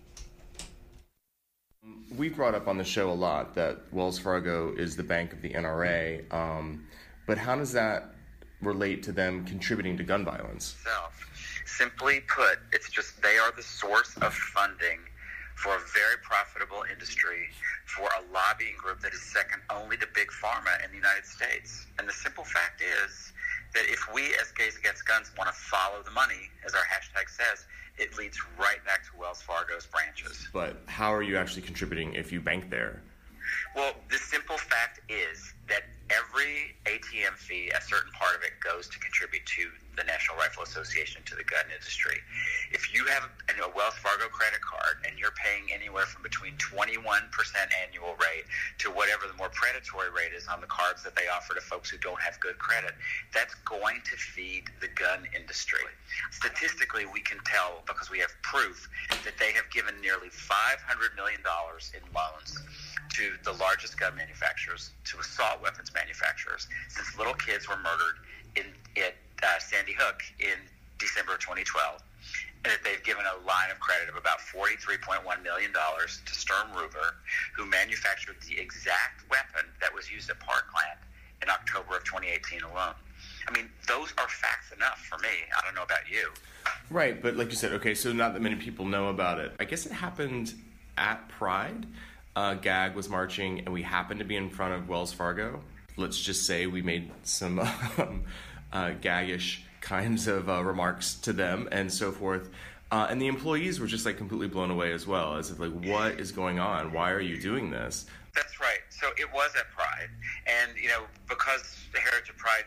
We've 2.15 2.35
brought 2.35 2.53
up 2.53 2.67
on 2.67 2.77
the 2.77 2.83
show 2.83 3.09
a 3.09 3.13
lot 3.13 3.55
that 3.55 3.79
Wells 3.91 4.19
Fargo 4.19 4.73
is 4.75 4.95
the 4.95 5.03
bank 5.03 5.33
of 5.33 5.41
the 5.41 5.49
NRA, 5.49 6.31
um, 6.31 6.85
but 7.25 7.39
how 7.39 7.55
does 7.55 7.71
that 7.71 8.13
relate 8.61 9.01
to 9.03 9.11
them 9.11 9.43
contributing 9.45 9.97
to 9.97 10.03
gun 10.03 10.23
violence? 10.23 10.75
Self. 10.83 11.27
Simply 11.65 12.19
put, 12.27 12.59
it's 12.71 12.89
just 12.89 13.19
they 13.23 13.37
are 13.37 13.51
the 13.55 13.63
source 13.63 14.15
of 14.17 14.33
funding 14.33 14.99
for 15.55 15.75
a 15.75 15.79
very 15.79 16.17
profitable 16.21 16.83
industry, 16.91 17.49
for 17.85 18.03
a 18.03 18.33
lobbying 18.33 18.75
group 18.77 18.99
that 19.01 19.13
is 19.13 19.21
second 19.21 19.61
only 19.71 19.97
to 19.97 20.07
big 20.13 20.27
pharma 20.29 20.83
in 20.83 20.91
the 20.91 20.97
United 20.97 21.25
States. 21.25 21.87
And 21.97 22.07
the 22.07 22.13
simple 22.13 22.43
fact 22.43 22.81
is 22.81 23.33
that 23.73 23.85
if 23.87 24.05
we, 24.13 24.35
as 24.35 24.51
Gays 24.51 24.77
Against 24.77 25.05
Guns, 25.07 25.31
want 25.37 25.49
to 25.49 25.55
follow 25.55 26.01
the 26.03 26.11
money, 26.11 26.49
as 26.65 26.73
our 26.73 26.81
hashtag 26.81 27.29
says, 27.29 27.65
it 27.97 28.17
leads 28.17 28.37
right 28.59 28.83
back 28.85 29.03
to 29.05 29.17
Wells 29.17 29.41
Fargo's 29.41 29.85
branches. 29.85 30.47
But 30.53 30.81
how 30.87 31.13
are 31.13 31.21
you 31.21 31.37
actually 31.37 31.61
contributing 31.61 32.13
if 32.13 32.31
you 32.31 32.41
bank 32.41 32.69
there? 32.69 33.01
Well, 33.75 33.93
the 34.09 34.17
simple 34.17 34.57
fact 34.57 35.01
is 35.09 35.53
that 35.67 35.83
every 36.11 36.75
ATM 36.85 37.35
fee, 37.35 37.71
a 37.71 37.81
certain 37.81 38.11
part 38.11 38.35
of 38.35 38.43
it 38.43 38.59
goes 38.59 38.87
to 38.89 38.99
contribute 38.99 39.45
to 39.45 39.71
the 39.95 40.03
National 40.03 40.37
Rifle 40.37 40.63
Association, 40.63 41.21
to 41.25 41.35
the 41.35 41.43
gun 41.43 41.65
industry. 41.71 42.19
If 42.71 42.93
you 42.93 43.05
have 43.05 43.23
a 43.23 43.69
Wells 43.75 43.93
Fargo 44.01 44.27
credit 44.27 44.61
card 44.61 45.05
and 45.05 45.19
you're 45.19 45.35
paying 45.37 45.69
anywhere 45.69 46.05
from 46.05 46.23
between 46.23 46.53
21% 46.57 46.97
annual 47.85 48.17
rate 48.17 48.45
to 48.79 48.89
whatever 48.89 49.27
the 49.27 49.37
more 49.37 49.49
predatory 49.53 50.09
rate 50.09 50.33
is 50.33 50.47
on 50.47 50.61
the 50.61 50.67
cards 50.67 51.03
that 51.03 51.15
they 51.15 51.27
offer 51.29 51.53
to 51.53 51.61
folks 51.61 51.89
who 51.89 51.97
don't 51.99 52.19
have 52.19 52.39
good 52.39 52.57
credit, 52.57 52.95
that's 53.33 53.53
going 53.67 54.01
to 54.03 54.15
feed 54.17 54.65
the 54.79 54.87
gun 54.97 55.27
industry. 55.37 55.85
Statistically, 56.31 57.05
we 57.05 57.21
can 57.21 57.37
tell 57.45 57.83
because 57.85 58.09
we 58.09 58.17
have 58.19 58.33
proof 58.41 58.89
that 59.23 59.37
they 59.37 59.51
have 59.53 59.69
given 59.69 59.93
nearly 60.01 60.29
$500 60.29 61.15
million 61.15 61.41
in 61.45 62.03
loans 62.15 62.57
to 63.13 63.35
the 63.43 63.53
largest 63.59 63.99
gun 63.99 64.15
manufacturers, 64.15 64.91
to 65.03 65.19
assault 65.19 65.61
weapons 65.61 65.91
manufacturers, 65.93 66.00
since 66.89 67.17
little 67.17 67.33
kids 67.33 67.67
were 67.67 67.77
murdered 67.77 68.17
in 68.55 68.65
at 68.97 69.15
uh, 69.43 69.59
Sandy 69.59 69.93
Hook 69.97 70.21
in 70.39 70.57
December 70.99 71.33
of 71.33 71.39
2012, 71.39 72.01
and 72.63 72.71
that 72.71 72.83
they've 72.83 73.03
given 73.03 73.23
a 73.25 73.47
line 73.47 73.71
of 73.71 73.79
credit 73.79 74.09
of 74.09 74.15
about 74.15 74.39
$43.1 74.39 75.25
million 75.43 75.71
to 75.73 76.33
Sturm 76.33 76.67
Ruger, 76.75 77.17
who 77.55 77.65
manufactured 77.65 78.35
the 78.47 78.59
exact 78.59 79.27
weapon 79.29 79.65
that 79.79 79.93
was 79.93 80.11
used 80.11 80.29
at 80.29 80.39
Parkland 80.39 80.99
in 81.41 81.49
October 81.49 81.97
of 81.97 82.03
2018 82.03 82.61
alone. 82.61 82.93
I 83.47 83.51
mean, 83.51 83.69
those 83.87 84.13
are 84.17 84.27
facts 84.27 84.71
enough 84.71 84.99
for 85.09 85.17
me. 85.19 85.29
I 85.57 85.65
don't 85.65 85.73
know 85.73 85.83
about 85.83 86.09
you. 86.09 86.29
Right, 86.89 87.19
but 87.19 87.35
like 87.35 87.49
you 87.49 87.55
said, 87.55 87.71
okay, 87.73 87.95
so 87.95 88.13
not 88.13 88.33
that 88.33 88.41
many 88.41 88.55
people 88.55 88.85
know 88.85 89.09
about 89.09 89.39
it. 89.39 89.53
I 89.59 89.65
guess 89.65 89.85
it 89.85 89.91
happened 89.91 90.53
at 90.97 91.27
Pride 91.29 91.87
uh, 92.35 92.55
Gag 92.55 92.95
was 92.95 93.09
marching, 93.09 93.59
and 93.59 93.73
we 93.73 93.81
happened 93.81 94.19
to 94.19 94.25
be 94.25 94.35
in 94.35 94.49
front 94.49 94.73
of 94.73 94.87
Wells 94.87 95.11
Fargo. 95.11 95.61
Let's 96.01 96.19
just 96.19 96.45
say 96.45 96.65
we 96.67 96.81
made 96.81 97.11
some 97.23 97.59
um, 97.97 98.23
uh, 98.73 98.91
gaggish 99.01 99.59
kinds 99.81 100.27
of 100.27 100.49
uh, 100.49 100.63
remarks 100.63 101.15
to 101.15 101.33
them 101.33 101.69
and 101.71 101.91
so 101.91 102.11
forth. 102.11 102.49
Uh, 102.91 103.07
and 103.09 103.21
the 103.21 103.27
employees 103.27 103.79
were 103.79 103.87
just 103.87 104.05
like 104.05 104.17
completely 104.17 104.47
blown 104.47 104.69
away 104.69 104.91
as 104.91 105.07
well, 105.07 105.37
as 105.37 105.49
if 105.49 105.59
like, 105.59 105.71
what 105.71 106.19
is 106.19 106.31
going 106.31 106.59
on? 106.59 106.91
Why 106.91 107.11
are 107.11 107.21
you 107.21 107.39
doing 107.39 107.71
this? 107.71 108.05
That's 108.35 108.59
right. 108.59 108.79
So 108.89 109.07
it 109.17 109.31
was 109.33 109.51
at 109.57 109.69
Pride, 109.71 110.09
and 110.45 110.77
you 110.81 110.89
know 110.89 111.03
because 111.27 111.85
the 111.93 111.99
Heritage 111.99 112.29
of 112.29 112.37
Pride 112.37 112.65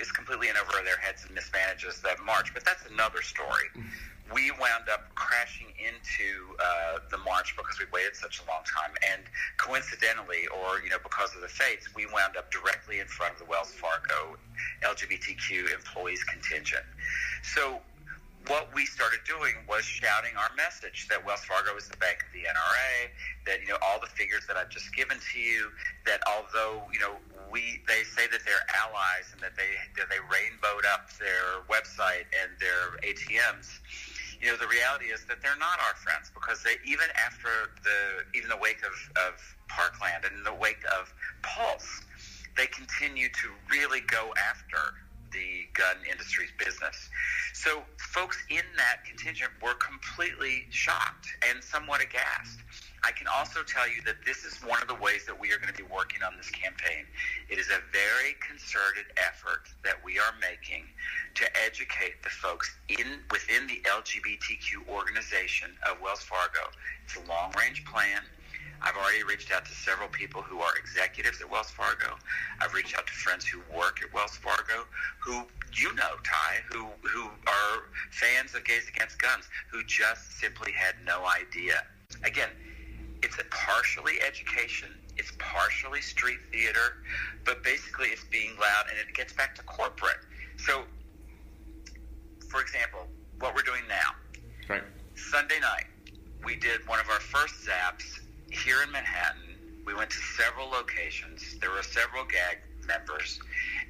is 0.00 0.10
completely 0.12 0.48
in 0.48 0.56
over 0.56 0.82
their 0.84 0.96
heads 0.98 1.26
and 1.26 1.36
mismanages 1.36 2.02
that 2.02 2.22
march, 2.24 2.52
but 2.52 2.64
that's 2.64 2.84
another 2.90 3.22
story 3.22 3.68
we 4.32 4.50
wound 4.52 4.88
up 4.92 5.14
crashing 5.14 5.68
into 5.78 6.56
uh, 6.58 6.98
the 7.10 7.18
march 7.18 7.54
because 7.56 7.78
we 7.78 7.86
waited 7.92 8.16
such 8.16 8.40
a 8.40 8.44
long 8.50 8.62
time. 8.66 8.94
And 9.12 9.22
coincidentally, 9.56 10.46
or 10.48 10.80
you 10.82 10.90
know, 10.90 10.98
because 11.02 11.34
of 11.34 11.42
the 11.42 11.48
fates, 11.48 11.94
we 11.94 12.06
wound 12.06 12.36
up 12.36 12.50
directly 12.50 12.98
in 12.98 13.06
front 13.06 13.34
of 13.34 13.38
the 13.38 13.44
Wells 13.46 13.70
Fargo 13.70 14.36
LGBTQ 14.82 15.72
employees 15.72 16.22
contingent. 16.24 16.84
So 17.42 17.80
what 18.48 18.72
we 18.74 18.86
started 18.86 19.20
doing 19.26 19.54
was 19.68 19.84
shouting 19.84 20.30
our 20.38 20.50
message 20.56 21.08
that 21.08 21.24
Wells 21.24 21.44
Fargo 21.44 21.76
is 21.76 21.88
the 21.88 21.96
bank 21.96 22.22
of 22.26 22.32
the 22.32 22.46
NRA, 22.46 23.10
that 23.46 23.60
you 23.60 23.68
know 23.68 23.78
all 23.82 24.00
the 24.00 24.10
figures 24.10 24.46
that 24.46 24.56
I've 24.56 24.70
just 24.70 24.94
given 24.94 25.18
to 25.32 25.38
you, 25.38 25.70
that 26.04 26.20
although 26.26 26.82
you 26.92 27.00
know 27.00 27.16
we 27.50 27.82
they 27.86 28.02
say 28.02 28.26
that 28.30 28.40
they're 28.44 28.66
allies 28.74 29.30
and 29.32 29.40
that 29.42 29.56
they 29.56 29.74
that 29.98 30.08
they 30.10 30.18
rainbowed 30.30 30.86
up 30.86 31.10
their 31.18 31.62
website 31.70 32.26
and 32.34 32.50
their 32.58 32.98
ATMs, 33.02 33.78
you 34.40 34.48
know, 34.48 34.56
the 34.56 34.68
reality 34.68 35.06
is 35.06 35.24
that 35.26 35.40
they're 35.42 35.58
not 35.58 35.78
our 35.80 35.94
friends 35.96 36.30
because 36.32 36.62
they 36.62 36.76
even 36.84 37.06
after 37.24 37.72
the 37.82 38.24
even 38.36 38.48
the 38.48 38.56
wake 38.56 38.82
of, 38.84 38.94
of 39.16 39.34
Parkland 39.68 40.24
and 40.24 40.36
in 40.38 40.44
the 40.44 40.54
wake 40.54 40.82
of 40.98 41.12
Pulse, 41.42 42.02
they 42.56 42.66
continue 42.66 43.28
to 43.28 43.48
really 43.70 44.00
go 44.00 44.32
after 44.36 44.94
the 45.32 45.66
gun 45.74 45.96
industry's 46.10 46.52
business. 46.58 47.08
So 47.52 47.82
folks 47.98 48.38
in 48.48 48.64
that 48.76 49.04
contingent 49.04 49.50
were 49.62 49.74
completely 49.74 50.66
shocked 50.70 51.26
and 51.48 51.62
somewhat 51.62 52.02
aghast. 52.02 52.60
I 53.06 53.12
can 53.12 53.28
also 53.28 53.62
tell 53.62 53.86
you 53.86 54.02
that 54.02 54.16
this 54.26 54.42
is 54.42 54.58
one 54.66 54.82
of 54.82 54.88
the 54.88 54.98
ways 54.98 55.26
that 55.26 55.38
we 55.38 55.52
are 55.52 55.58
going 55.58 55.72
to 55.72 55.78
be 55.78 55.86
working 55.86 56.26
on 56.26 56.36
this 56.36 56.50
campaign. 56.50 57.06
It 57.48 57.56
is 57.56 57.68
a 57.68 57.78
very 57.94 58.34
concerted 58.42 59.06
effort 59.14 59.70
that 59.84 59.94
we 60.02 60.18
are 60.18 60.34
making 60.42 60.90
to 61.36 61.46
educate 61.64 62.20
the 62.24 62.30
folks 62.30 62.74
in 62.88 63.22
within 63.30 63.68
the 63.68 63.80
LGBTQ 63.86 64.90
organization 64.90 65.70
of 65.88 66.02
Wells 66.02 66.26
Fargo. 66.26 66.66
It's 67.04 67.14
a 67.14 67.22
long 67.30 67.54
range 67.56 67.84
plan. 67.84 68.22
I've 68.82 68.96
already 68.96 69.22
reached 69.22 69.52
out 69.52 69.64
to 69.66 69.72
several 69.72 70.08
people 70.08 70.42
who 70.42 70.58
are 70.58 70.76
executives 70.76 71.40
at 71.40 71.48
Wells 71.48 71.70
Fargo. 71.70 72.18
I've 72.60 72.74
reached 72.74 72.98
out 72.98 73.06
to 73.06 73.12
friends 73.12 73.46
who 73.46 73.62
work 73.70 74.02
at 74.02 74.12
Wells 74.12 74.36
Fargo, 74.36 74.82
who 75.20 75.46
you 75.78 75.94
know, 75.94 76.18
Ty, 76.24 76.58
who 76.72 76.88
who 77.06 77.30
are 77.46 77.86
fans 78.10 78.56
of 78.56 78.64
Gays 78.64 78.88
Against 78.88 79.20
Guns, 79.20 79.44
who 79.70 79.84
just 79.84 80.40
simply 80.40 80.72
had 80.72 80.96
no 81.06 81.24
idea. 81.24 81.86
Again, 82.24 82.50
it's 83.22 83.38
a 83.38 83.44
partially 83.50 84.14
education, 84.26 84.88
it's 85.16 85.32
partially 85.38 86.00
street 86.00 86.38
theater, 86.52 87.02
but 87.44 87.62
basically 87.62 88.08
it's 88.08 88.24
being 88.24 88.50
loud 88.60 88.84
and 88.90 88.98
it 88.98 89.14
gets 89.14 89.32
back 89.32 89.54
to 89.56 89.62
corporate. 89.62 90.18
So, 90.58 90.84
for 92.48 92.60
example, 92.60 93.06
what 93.40 93.54
we're 93.54 93.62
doing 93.62 93.82
now. 93.88 94.14
Right. 94.68 94.82
Sunday 95.14 95.60
night, 95.60 95.86
we 96.44 96.56
did 96.56 96.86
one 96.86 97.00
of 97.00 97.08
our 97.08 97.20
first 97.20 97.54
zaps 97.66 98.20
here 98.50 98.82
in 98.82 98.90
Manhattan. 98.90 99.42
We 99.84 99.94
went 99.94 100.10
to 100.10 100.18
several 100.18 100.68
locations. 100.68 101.58
There 101.60 101.70
were 101.70 101.82
several 101.82 102.24
gag 102.24 102.58
members, 102.86 103.40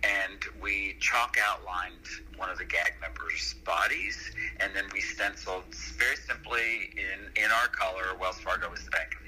and 0.02 0.44
we 0.60 0.96
chalk 1.00 1.36
outlined 1.42 2.06
one 2.36 2.50
of 2.50 2.58
the 2.58 2.64
gag 2.64 2.94
members' 3.00 3.54
bodies, 3.64 4.16
and 4.60 4.74
then 4.74 4.84
we 4.92 5.00
stenciled 5.00 5.64
very 5.98 6.16
simply 6.16 6.90
in 6.96 7.42
in 7.42 7.50
our 7.50 7.68
color. 7.68 8.16
Wells 8.18 8.40
Fargo 8.40 8.72
is 8.72 8.84
the 8.84 8.90
bank 8.90 9.14
of 9.18 9.24
the 9.24 9.26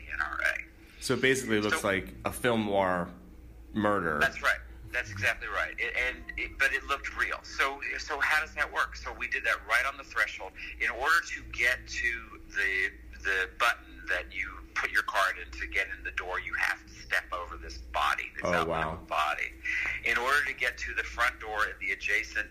So 1.08 1.16
basically, 1.16 1.58
looks 1.62 1.80
so, 1.80 1.88
like 1.88 2.12
a 2.26 2.30
film 2.30 2.66
noir 2.66 3.08
murder. 3.72 4.18
That's 4.20 4.42
right. 4.42 4.60
That's 4.92 5.10
exactly 5.10 5.48
right. 5.48 5.72
It, 5.78 5.94
and 5.96 6.18
it, 6.36 6.58
but 6.58 6.74
it 6.74 6.84
looked 6.84 7.16
real. 7.16 7.38
So 7.44 7.80
so 7.96 8.20
how 8.20 8.44
does 8.44 8.54
that 8.56 8.70
work? 8.70 8.94
So 8.94 9.14
we 9.18 9.26
did 9.26 9.42
that 9.46 9.56
right 9.66 9.86
on 9.90 9.96
the 9.96 10.04
threshold. 10.04 10.52
In 10.82 10.90
order 10.90 11.16
to 11.32 11.40
get 11.58 11.78
to 11.88 12.12
the 12.52 13.24
the 13.24 13.48
button 13.58 14.04
that 14.10 14.26
you 14.36 14.50
put 14.74 14.90
your 14.92 15.02
card 15.04 15.36
in 15.40 15.50
to 15.58 15.66
get 15.68 15.86
in 15.96 16.04
the 16.04 16.10
door, 16.10 16.40
you 16.40 16.52
have 16.60 16.84
to 16.86 16.92
step 16.92 17.24
over 17.32 17.56
this 17.56 17.78
body, 17.90 18.28
this 18.36 18.44
oh, 18.44 18.66
wow. 18.66 18.98
body. 19.08 19.48
In 20.04 20.18
order 20.18 20.44
to 20.44 20.52
get 20.52 20.76
to 20.76 20.92
the 20.92 21.04
front 21.04 21.40
door 21.40 21.64
in 21.72 21.76
the 21.80 21.94
adjacent 21.94 22.48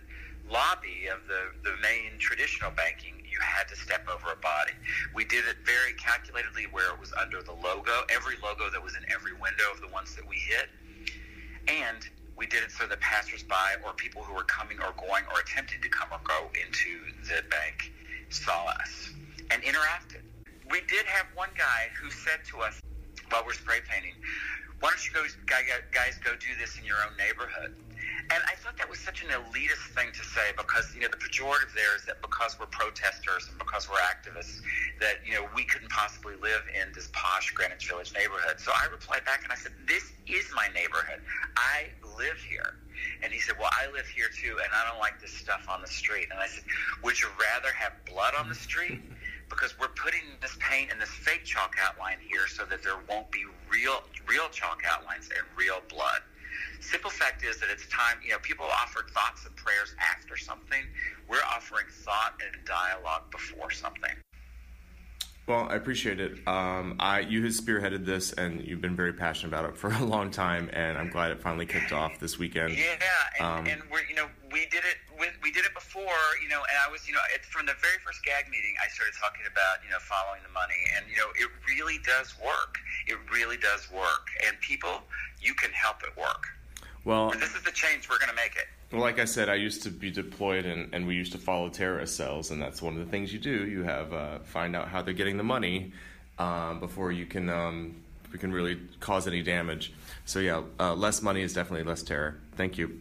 lobby 0.50 1.06
of 1.14 1.20
the, 1.28 1.54
the 1.62 1.76
main 1.84 2.18
traditional 2.18 2.72
banking, 2.72 3.22
you 3.38 3.46
had 3.46 3.67
to 3.70 3.75
step 3.75 4.08
over 4.10 4.34
a 4.34 4.41
body. 4.41 4.74
We 5.13 5.24
did 5.25 5.46
it 5.46 5.58
very 5.65 5.94
calculatedly 5.94 6.72
where 6.74 6.89
it 6.89 7.00
was 7.00 7.13
under 7.13 7.44
the 7.44 7.53
logo, 7.53 8.01
every 8.10 8.36
logo 8.41 8.70
that 8.70 8.82
was 8.82 8.96
in 8.98 9.06
every 9.13 9.34
window 9.34 9.70
of 9.72 9.82
the 9.82 9.88
ones 9.89 10.15
that 10.15 10.27
we 10.27 10.38
hit. 10.38 10.70
And 11.67 12.01
we 12.36 12.48
did 12.48 12.63
it 12.63 12.72
so 12.72 12.88
that 12.88 13.00
passersby 13.00 13.82
or 13.86 13.94
people 13.94 14.24
who 14.24 14.34
were 14.34 14.50
coming 14.50 14.79
or 14.79 14.94
going 14.98 15.24
or 15.34 15.39
attempting 15.39 15.82
to 15.82 15.89
come 15.89 16.10
or 16.12 16.20
go 16.24 16.50
into 16.58 17.06
the 17.29 17.44
bank 17.50 17.91
saw 18.29 18.65
us 18.65 19.12
and 19.51 19.62
interacted 19.63 20.22
we 20.70 20.82
did 20.88 21.06
have 21.06 21.27
one 21.36 21.50
guy 21.58 21.89
who 22.00 22.10
said 22.12 22.44
to 22.51 22.60
us 22.62 22.82
while 23.29 23.44
we're 23.46 23.53
spray 23.53 23.79
painting, 23.88 24.13
why 24.79 24.89
don't 24.89 25.06
you 25.06 25.12
go, 25.12 25.24
guys 25.91 26.20
go 26.24 26.32
do 26.36 26.48
this 26.60 26.77
in 26.77 26.86
your 26.86 26.98
own 26.98 27.15
neighborhood? 27.17 27.75
And 28.29 28.43
I 28.43 28.55
thought 28.55 28.77
that 28.77 28.89
was 28.89 29.00
such 29.00 29.24
an 29.24 29.29
elitist 29.29 29.96
thing 29.96 30.12
to 30.12 30.24
say 30.24 30.51
because, 30.57 30.93
you 30.93 31.01
know, 31.01 31.07
the 31.07 31.17
pejorative 31.17 31.74
there 31.74 31.96
is 31.96 32.03
that 32.05 32.22
because 32.22 32.60
we're 32.60 32.67
protesters 32.67 33.48
and 33.48 33.57
because 33.57 33.88
we're 33.89 34.03
activists, 34.03 34.60
that, 35.00 35.24
you 35.25 35.34
know, 35.34 35.48
we 35.55 35.63
couldn't 35.63 35.89
possibly 35.89 36.36
live 36.41 36.63
in 36.75 36.91
this 36.93 37.10
posh 37.13 37.51
Greenwich 37.51 37.88
Village 37.88 38.13
neighborhood. 38.13 38.60
So 38.60 38.72
I 38.75 38.88
replied 38.91 39.24
back 39.24 39.43
and 39.43 39.51
I 39.51 39.55
said, 39.55 39.72
this 39.88 40.12
is 40.27 40.51
my 40.53 40.67
neighborhood. 40.74 41.22
I 41.55 41.88
live 42.17 42.38
here. 42.50 42.75
And 43.24 43.31
he 43.31 43.39
said, 43.39 43.55
well, 43.60 43.72
I 43.72 43.89
live 43.91 44.07
here 44.07 44.27
too, 44.34 44.57
and 44.60 44.69
I 44.74 44.89
don't 44.89 45.00
like 45.00 45.22
this 45.22 45.31
stuff 45.31 45.65
on 45.69 45.81
the 45.81 45.88
street. 45.88 46.27
And 46.31 46.39
I 46.39 46.48
said, 46.48 46.63
would 47.03 47.22
you 47.22 47.29
rather 47.39 47.72
have 47.72 47.93
blood 48.05 48.34
on 48.38 48.50
the 48.50 48.55
street 48.55 49.00
because 49.50 49.79
we're 49.79 49.93
putting 49.96 50.22
this 50.41 50.57
paint 50.60 50.91
and 50.91 51.00
this 51.00 51.10
fake 51.10 51.46
chalk 51.46 51.75
outline 51.81 52.17
here 52.27 52.48
so 52.48 52.65
that 52.65 52.84
there 52.84 53.00
won't 53.10 53.31
be 53.31 53.46
real 53.72 54.03
real 54.27 54.50
chalk 54.51 54.81
outlines 54.89 55.29
and 55.36 55.46
real 55.55 55.81
blood. 55.89 56.22
Simple 56.80 57.10
fact 57.10 57.44
is 57.44 57.60
that 57.60 57.70
it's 57.70 57.88
time, 57.88 58.18
you 58.24 58.32
know, 58.32 58.40
people 58.40 58.66
offer 58.66 59.06
thoughts 59.14 59.46
and 59.46 59.56
prayers 59.56 59.96
after 60.00 60.38
something. 60.38 60.84
We're 61.28 61.44
offering 61.54 61.86
thought 61.90 62.34
and 62.44 62.66
dialogue 62.66 63.30
before 63.32 63.72
something. 63.72 64.12
Well, 65.48 65.66
I 65.72 65.76
appreciate 65.76 66.20
it. 66.20 66.46
Um, 66.46 66.98
I 67.00 67.22
you 67.22 67.42
have 67.44 67.54
spearheaded 67.54 68.06
this, 68.06 68.34
and 68.34 68.60
you've 68.68 68.82
been 68.82 68.98
very 68.98 69.14
passionate 69.14 69.56
about 69.56 69.64
it 69.64 69.78
for 69.78 69.90
a 69.96 70.04
long 70.04 70.30
time, 70.30 70.70
and 70.74 70.98
I'm 70.98 71.10
glad 71.10 71.32
it 71.32 71.40
finally 71.40 71.66
kicked 71.66 71.94
off 71.94 72.20
this 72.20 72.38
weekend. 72.38 72.76
Yeah, 72.78 73.00
and, 73.40 73.48
Um, 73.48 73.66
and 73.66 73.82
we're 73.90 74.04
you 74.12 74.16
know 74.16 74.28
we 74.52 74.68
did 74.68 74.84
it 74.84 75.00
with, 75.18 75.32
we 75.42 75.52
did 75.54 75.64
it 75.64 75.74
before 75.74 76.20
you 76.44 76.50
know, 76.50 76.60
and 76.60 76.78
I 76.86 76.92
was 76.92 77.08
you 77.08 77.14
know 77.14 77.24
it, 77.34 77.46
from 77.46 77.66
the 77.66 77.80
very 77.80 77.96
first 78.04 78.24
gag 78.26 78.52
meeting 78.52 78.76
I 78.84 78.92
started 78.92 79.16
talking 79.16 79.48
about 79.48 79.80
you 79.88 79.90
know 79.90 80.04
following 80.04 80.44
the 80.44 80.52
money, 80.52 80.84
and 81.00 81.08
you 81.08 81.16
know 81.16 81.32
it 81.40 81.48
really 81.64 82.04
does 82.04 82.36
work. 82.44 82.76
It 83.08 83.16
really 83.32 83.56
does 83.56 83.88
work, 83.90 84.28
and 84.46 84.60
people 84.60 85.00
you 85.41 85.53
can 85.53 85.72
help 85.72 85.98
it 86.03 86.17
work. 86.20 86.48
Well, 87.06 87.32
And 87.32 87.41
this 87.41 87.56
is 87.56 87.63
the 87.63 87.72
change 87.72 88.10
we're 88.10 88.20
going 88.20 88.29
to 88.29 88.36
make 88.36 88.56
it. 88.56 88.65
Well, 88.91 89.01
like 89.01 89.20
I 89.20 89.25
said, 89.25 89.50
I 89.50 89.56
used 89.56 89.84
to 89.84 89.89
be 89.89 90.12
deployed, 90.12 90.65
and, 90.65 90.94
and 90.94 91.08
we 91.08 91.15
used 91.15 91.32
to 91.34 91.38
follow 91.38 91.70
terrorist 91.70 92.15
cells, 92.15 92.51
and 92.51 92.62
that's 92.62 92.82
one 92.82 92.94
of 92.94 93.00
the 93.00 93.12
things 93.12 93.34
you 93.34 93.39
do. 93.39 93.65
You 93.65 93.84
have 93.84 94.13
uh, 94.13 94.39
find 94.39 94.75
out 94.75 94.88
how 94.89 95.01
they're 95.01 95.13
getting 95.13 95.38
the 95.38 95.44
money 95.44 95.94
um, 96.39 96.79
before 96.79 97.12
you 97.12 97.25
can 97.25 97.50
um, 97.50 97.96
we 98.32 98.39
can 98.39 98.51
really 98.51 98.77
cause 99.00 99.27
any 99.27 99.41
damage. 99.41 99.94
So 100.25 100.39
yeah, 100.39 100.63
uh, 100.79 100.94
less 100.96 101.22
money 101.22 101.41
is 101.41 101.53
definitely 101.53 101.86
less 101.86 102.03
terror. 102.03 102.38
Thank 102.56 102.77
you. 102.77 103.00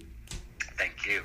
Thank 0.76 1.06
you. 1.06 1.22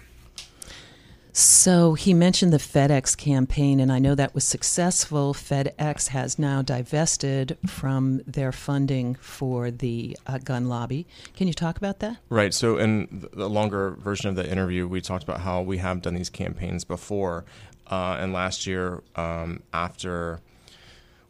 So 1.34 1.94
he 1.94 2.14
mentioned 2.14 2.52
the 2.52 2.58
FedEx 2.58 3.18
campaign, 3.18 3.80
and 3.80 3.92
I 3.92 4.00
know 4.00 4.16
that 4.16 4.36
was 4.36 4.44
successful. 4.44 5.34
FedEx 5.34 6.10
has 6.10 6.38
now 6.38 6.62
divested 6.62 7.58
from 7.66 8.22
their 8.28 8.52
funding 8.52 9.16
for 9.16 9.72
the 9.72 10.18
uh, 10.28 10.40
gun 10.40 10.68
lobby. 10.68 11.08
Can 11.36 11.48
you 11.48 11.54
talk 11.54 11.78
about 11.78 12.00
that? 12.00 12.18
Right. 12.30 12.54
So, 12.54 12.78
in 12.78 13.28
the 13.34 13.50
longer 13.50 13.92
version 13.92 14.30
of 14.30 14.36
the 14.36 14.50
interview, 14.50 14.88
we 14.88 15.00
talked 15.00 15.24
about 15.24 15.40
how 15.40 15.62
we 15.62 15.78
have 15.78 16.02
done 16.02 16.16
these 16.16 16.30
campaigns 16.30 16.84
before. 16.84 17.46
Uh, 17.88 18.18
and 18.20 18.34
last 18.34 18.68
year, 18.68 19.02
um, 19.16 19.64
after, 19.74 20.40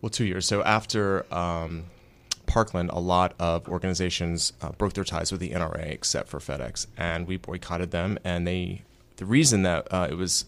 well, 0.02 0.10
two 0.10 0.26
years. 0.26 0.48
So, 0.48 0.64
after 0.64 1.32
um, 1.34 1.86
Parkland, 2.48 2.90
a 2.92 3.00
lot 3.00 3.34
of 3.40 3.70
organizations 3.70 4.54
uh, 4.62 4.72
broke 4.72 4.94
their 4.94 5.04
ties 5.04 5.32
with 5.32 5.42
the 5.42 5.52
NRA 5.52 5.92
except 5.92 6.28
for 6.28 6.40
FedEx. 6.40 6.88
And 6.98 7.28
we 7.28 7.38
boycotted 7.38 7.92
them. 7.92 8.18
And 8.24 8.48
they, 8.48 8.82
the 9.22 9.28
reason 9.28 9.62
that 9.62 9.88
uh, 9.94 10.08
it 10.10 10.16
was 10.16 10.46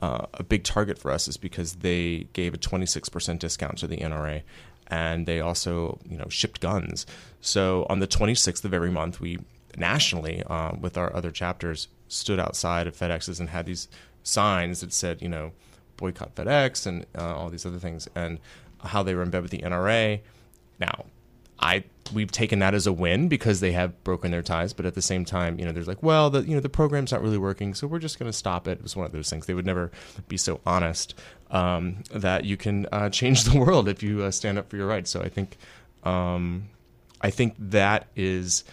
uh, 0.00 0.26
a 0.34 0.42
big 0.42 0.64
target 0.64 0.98
for 0.98 1.12
us 1.12 1.28
is 1.28 1.36
because 1.36 1.74
they 1.74 2.26
gave 2.32 2.52
a 2.52 2.58
26% 2.58 3.38
discount 3.38 3.78
to 3.78 3.86
the 3.86 3.98
NRA 3.98 4.42
and 4.88 5.26
they 5.26 5.38
also 5.40 6.00
you 6.08 6.18
know 6.18 6.26
shipped 6.28 6.60
guns. 6.60 7.06
So 7.40 7.86
on 7.88 8.00
the 8.00 8.08
26th 8.08 8.64
of 8.64 8.74
every 8.74 8.90
month 8.90 9.20
we 9.20 9.38
nationally 9.76 10.42
uh, 10.42 10.72
with 10.72 10.98
our 10.98 11.14
other 11.14 11.30
chapters 11.30 11.86
stood 12.08 12.40
outside 12.40 12.88
of 12.88 12.96
FedEx's 12.96 13.38
and 13.38 13.50
had 13.50 13.66
these 13.66 13.86
signs 14.24 14.80
that 14.80 14.92
said 14.92 15.22
you 15.22 15.28
know 15.28 15.52
boycott 15.96 16.34
FedEx 16.34 16.88
and 16.88 17.06
uh, 17.16 17.36
all 17.36 17.48
these 17.48 17.64
other 17.64 17.78
things 17.78 18.08
and 18.16 18.40
how 18.82 19.04
they 19.04 19.14
were 19.14 19.22
in 19.22 19.30
bed 19.30 19.42
with 19.42 19.52
the 19.52 19.58
NRA 19.58 20.18
now 20.80 21.04
I 21.60 21.84
we've 22.12 22.30
taken 22.30 22.58
that 22.58 22.74
as 22.74 22.86
a 22.86 22.92
win 22.92 23.28
because 23.28 23.60
they 23.60 23.72
have 23.72 24.02
broken 24.02 24.30
their 24.30 24.42
ties, 24.42 24.72
but 24.72 24.86
at 24.86 24.94
the 24.94 25.02
same 25.02 25.24
time, 25.24 25.58
you 25.58 25.64
know, 25.64 25.72
there's 25.72 25.86
like, 25.86 26.02
well, 26.02 26.30
the 26.30 26.42
you 26.42 26.54
know 26.54 26.60
the 26.60 26.68
program's 26.68 27.12
not 27.12 27.22
really 27.22 27.38
working, 27.38 27.74
so 27.74 27.86
we're 27.86 27.98
just 27.98 28.18
going 28.18 28.30
to 28.30 28.36
stop 28.36 28.66
it. 28.66 28.78
It 28.78 28.82
was 28.82 28.96
one 28.96 29.06
of 29.06 29.12
those 29.12 29.30
things. 29.30 29.46
They 29.46 29.54
would 29.54 29.66
never 29.66 29.90
be 30.28 30.36
so 30.36 30.60
honest 30.66 31.14
um, 31.50 32.02
that 32.12 32.44
you 32.44 32.56
can 32.56 32.86
uh, 32.92 33.10
change 33.10 33.44
the 33.50 33.58
world 33.58 33.88
if 33.88 34.02
you 34.02 34.22
uh, 34.22 34.30
stand 34.30 34.58
up 34.58 34.70
for 34.70 34.76
your 34.76 34.86
rights. 34.86 35.10
So 35.10 35.20
I 35.20 35.28
think 35.28 35.56
um, 36.04 36.68
I 37.20 37.30
think 37.30 37.54
that 37.58 38.06
is 38.16 38.64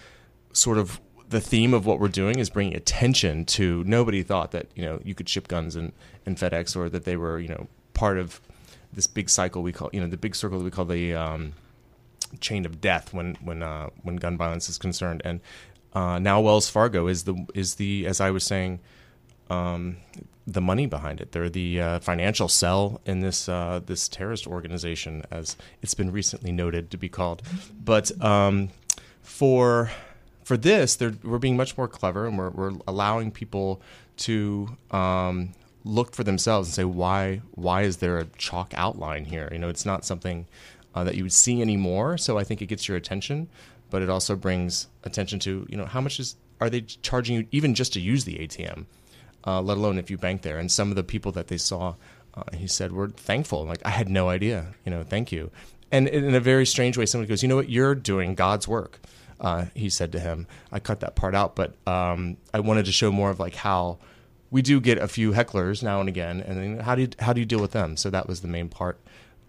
sort 0.53 0.77
of 0.77 0.99
the 1.29 1.41
theme 1.41 1.73
of 1.73 1.85
what 1.85 1.99
we're 1.99 2.07
doing 2.07 2.39
is 2.39 2.49
bringing 2.49 2.75
attention 2.75 3.43
to 3.43 3.83
nobody 3.85 4.23
thought 4.23 4.51
that 4.51 4.67
you 4.75 4.83
know 4.83 5.01
you 5.03 5.13
could 5.13 5.27
ship 5.27 5.47
guns 5.47 5.75
in, 5.75 5.91
in 6.25 6.35
FedEx 6.35 6.75
or 6.75 6.89
that 6.89 7.03
they 7.03 7.17
were 7.17 7.39
you 7.39 7.49
know 7.49 7.67
part 7.93 8.17
of 8.17 8.39
this 8.93 9.07
big 9.07 9.29
cycle 9.29 9.61
we 9.61 9.73
call 9.73 9.89
you 9.91 9.99
know 9.99 10.07
the 10.07 10.17
big 10.17 10.35
circle 10.35 10.57
that 10.57 10.63
we 10.63 10.71
call 10.71 10.85
the 10.85 11.13
um, 11.13 11.53
chain 12.39 12.65
of 12.65 12.81
death 12.81 13.13
when 13.13 13.35
when 13.41 13.63
uh, 13.63 13.89
when 14.03 14.17
gun 14.17 14.37
violence 14.37 14.69
is 14.69 14.77
concerned. 14.77 15.21
And 15.25 15.39
uh, 15.93 16.19
now 16.19 16.41
Wells 16.41 16.69
Fargo 16.69 17.07
is 17.07 17.23
the 17.23 17.45
is 17.53 17.75
the 17.75 18.05
as 18.05 18.21
I 18.21 18.31
was 18.31 18.43
saying, 18.43 18.79
um, 19.49 19.97
the 20.47 20.61
money 20.61 20.85
behind 20.85 21.19
it. 21.19 21.33
They're 21.33 21.49
the 21.49 21.81
uh, 21.81 21.99
financial 21.99 22.47
cell 22.47 23.01
in 23.05 23.19
this 23.19 23.49
uh, 23.49 23.81
this 23.85 24.07
terrorist 24.07 24.47
organization, 24.47 25.23
as 25.29 25.57
it's 25.81 25.93
been 25.93 26.11
recently 26.11 26.51
noted 26.51 26.89
to 26.91 26.97
be 26.97 27.09
called. 27.09 27.41
But 27.83 28.11
um, 28.23 28.69
for 29.21 29.91
for 30.43 30.55
this, 30.55 30.97
we're 30.99 31.37
being 31.37 31.57
much 31.57 31.77
more 31.77 31.87
clever, 31.87 32.25
and 32.25 32.37
we're 32.37 32.51
we're 32.51 32.73
allowing 32.87 33.31
people 33.31 33.81
to 34.17 34.77
um, 34.91 35.53
look 35.83 36.15
for 36.15 36.23
themselves 36.23 36.69
and 36.69 36.73
say 36.73 36.85
why 36.85 37.41
why 37.51 37.81
is 37.81 37.97
there 37.97 38.17
a 38.17 38.25
chalk 38.37 38.73
outline 38.75 39.25
here? 39.25 39.49
You 39.51 39.59
know, 39.59 39.69
it's 39.69 39.85
not 39.85 40.05
something 40.05 40.47
uh, 40.95 41.03
that 41.03 41.15
you 41.15 41.23
would 41.23 41.33
see 41.33 41.61
anymore. 41.61 42.17
So 42.17 42.37
I 42.37 42.43
think 42.43 42.61
it 42.61 42.67
gets 42.67 42.87
your 42.87 42.97
attention, 42.97 43.49
but 43.89 44.01
it 44.01 44.09
also 44.09 44.35
brings 44.35 44.87
attention 45.03 45.39
to 45.39 45.65
you 45.69 45.77
know 45.77 45.85
how 45.85 46.01
much 46.01 46.19
is 46.19 46.35
are 46.59 46.69
they 46.69 46.81
charging 46.81 47.35
you 47.35 47.47
even 47.51 47.75
just 47.75 47.93
to 47.93 47.99
use 47.99 48.25
the 48.25 48.35
ATM, 48.35 48.85
uh, 49.45 49.61
let 49.61 49.77
alone 49.77 49.97
if 49.97 50.09
you 50.09 50.17
bank 50.17 50.41
there. 50.41 50.57
And 50.57 50.71
some 50.71 50.89
of 50.89 50.95
the 50.95 51.03
people 51.03 51.31
that 51.33 51.47
they 51.47 51.57
saw, 51.57 51.95
uh, 52.33 52.43
he 52.55 52.67
said, 52.67 52.91
were 52.91 53.09
thankful. 53.09 53.65
Like 53.65 53.85
I 53.85 53.89
had 53.89 54.09
no 54.09 54.29
idea. 54.29 54.73
You 54.85 54.91
know, 54.91 55.03
thank 55.03 55.31
you. 55.31 55.51
And 55.91 56.07
in 56.07 56.35
a 56.35 56.39
very 56.39 56.65
strange 56.65 56.97
way, 56.97 57.05
somebody 57.05 57.29
goes, 57.29 57.41
you 57.41 57.49
know 57.49 57.55
what, 57.55 57.69
you're 57.69 57.95
doing 57.95 58.35
God's 58.35 58.67
work. 58.67 58.99
Uh, 59.39 59.65
he 59.73 59.89
said 59.89 60.11
to 60.11 60.19
him. 60.19 60.47
I 60.71 60.79
cut 60.79 60.99
that 61.01 61.15
part 61.15 61.35
out, 61.35 61.55
but 61.55 61.75
um, 61.87 62.37
I 62.53 62.59
wanted 62.59 62.85
to 62.85 62.91
show 62.91 63.11
more 63.11 63.29
of 63.29 63.39
like 63.39 63.55
how 63.55 63.99
we 64.49 64.61
do 64.61 64.81
get 64.81 64.97
a 64.97 65.07
few 65.07 65.31
hecklers 65.31 65.83
now 65.83 65.99
and 65.99 66.09
again, 66.09 66.41
and 66.41 66.57
then 66.57 66.79
how 66.79 66.95
do 66.95 67.03
you, 67.03 67.09
how 67.19 67.33
do 67.33 67.39
you 67.39 67.45
deal 67.45 67.59
with 67.59 67.71
them? 67.71 67.97
So 67.97 68.09
that 68.09 68.27
was 68.27 68.41
the 68.41 68.47
main 68.47 68.69
part 68.69 68.99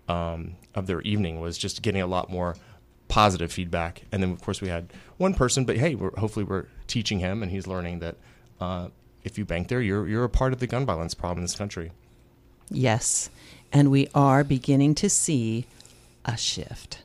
um, 0.08 0.56
of 0.74 0.86
their 0.86 1.00
evening 1.02 1.40
was 1.40 1.58
just 1.58 1.82
getting 1.82 2.00
a 2.00 2.06
lot 2.06 2.30
more 2.30 2.56
positive 3.08 3.52
feedback. 3.52 4.02
And 4.12 4.22
then 4.22 4.32
of 4.32 4.42
course 4.42 4.60
we 4.60 4.68
had 4.68 4.92
one 5.16 5.34
person, 5.34 5.64
but 5.64 5.76
hey, 5.76 5.94
we're, 5.94 6.14
hopefully 6.16 6.44
we're 6.44 6.66
teaching 6.86 7.18
him, 7.18 7.42
and 7.42 7.50
he's 7.50 7.66
learning 7.66 7.98
that 8.00 8.16
uh, 8.60 8.88
if 9.24 9.38
you 9.38 9.44
bank 9.44 9.68
there, 9.68 9.80
you're 9.80 10.08
you're 10.08 10.24
a 10.24 10.28
part 10.28 10.52
of 10.52 10.60
the 10.60 10.66
gun 10.66 10.86
violence 10.86 11.14
problem 11.14 11.38
in 11.38 11.44
this 11.44 11.56
country. 11.56 11.92
Yes. 12.70 13.30
And 13.72 13.90
we 13.90 14.08
are 14.14 14.44
beginning 14.44 14.94
to 14.96 15.10
see 15.10 15.66
a 16.24 16.36
shift. 16.36 17.02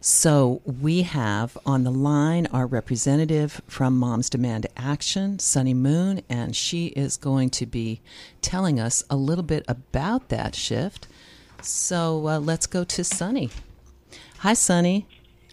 So 0.00 0.60
we 0.66 1.02
have 1.02 1.56
on 1.64 1.84
the 1.84 1.90
line 1.90 2.46
our 2.52 2.66
representative 2.66 3.62
from 3.66 3.96
Moms 3.96 4.28
Demand 4.28 4.66
Action, 4.76 5.38
Sunny 5.38 5.72
Moon, 5.72 6.20
and 6.28 6.54
she 6.54 6.88
is 6.88 7.16
going 7.16 7.48
to 7.50 7.64
be 7.64 8.02
telling 8.42 8.78
us 8.78 9.02
a 9.08 9.16
little 9.16 9.44
bit 9.44 9.64
about 9.66 10.28
that 10.28 10.54
shift. 10.54 11.08
So 11.64 12.28
uh, 12.28 12.38
let's 12.38 12.66
go 12.66 12.84
to 12.84 13.02
Sunny. 13.04 13.50
Hi, 14.38 14.52
Sunny. 14.52 15.06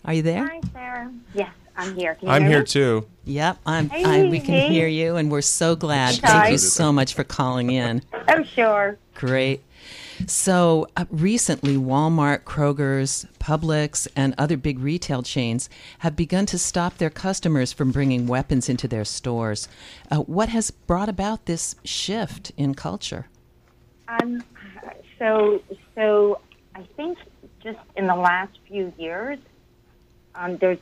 Are 0.04 0.13
you 0.13 0.21
there? 0.21 0.45
Hi, 0.45 0.60
Sarah. 0.74 1.13
Yes, 1.34 1.52
I'm 1.78 1.95
here. 1.95 2.15
Can 2.15 2.28
you 2.28 2.34
I'm 2.34 2.41
hear 2.41 2.52
here 2.52 2.60
me? 2.60 2.65
too. 2.65 3.08
Yep, 3.24 3.58
I'm. 3.65 3.89
I, 3.93 4.24
we 4.26 4.39
can 4.39 4.56
hey. 4.56 4.67
hear 4.69 4.88
you, 4.88 5.15
and 5.15 5.32
we're 5.32 5.41
so 5.41 5.76
glad. 5.76 6.19
Hi. 6.24 6.28
Thank 6.28 6.52
you 6.52 6.58
so 6.58 6.91
much 6.91 7.13
for 7.13 7.24
calling 7.24 7.69
in. 7.69 8.02
Oh, 8.28 8.43
sure. 8.43 8.97
Great. 9.15 9.63
So 10.28 10.88
uh, 10.97 11.06
recently, 11.10 11.78
Walmart, 11.78 12.43
Kroger's, 12.43 13.26
Publix, 13.39 14.08
and 14.15 14.36
other 14.38 14.58
big 14.58 14.80
retail 14.80 15.24
chains 15.24 15.69
have 16.00 16.15
begun 16.15 16.45
to 16.47 16.58
stop 16.58 16.97
their 16.97 17.10
customers 17.10 17.71
from 17.71 17.91
bringing 17.91 18.28
weapons 18.28 18.69
into 18.69 18.88
their 18.88 19.06
stores. 19.06 19.67
Uh, 20.12 20.17
what 20.17 20.50
has 20.50 20.71
brought 20.71 21.10
about 21.10 21.45
this 21.45 21.76
shift 21.84 22.52
in 22.58 22.76
culture? 22.76 23.28
Um, 24.08 24.43
so, 25.21 25.62
so 25.93 26.41
I 26.73 26.81
think 26.97 27.19
just 27.63 27.77
in 27.95 28.07
the 28.07 28.15
last 28.15 28.57
few 28.67 28.91
years, 28.97 29.38
um, 30.34 30.57
there's 30.57 30.79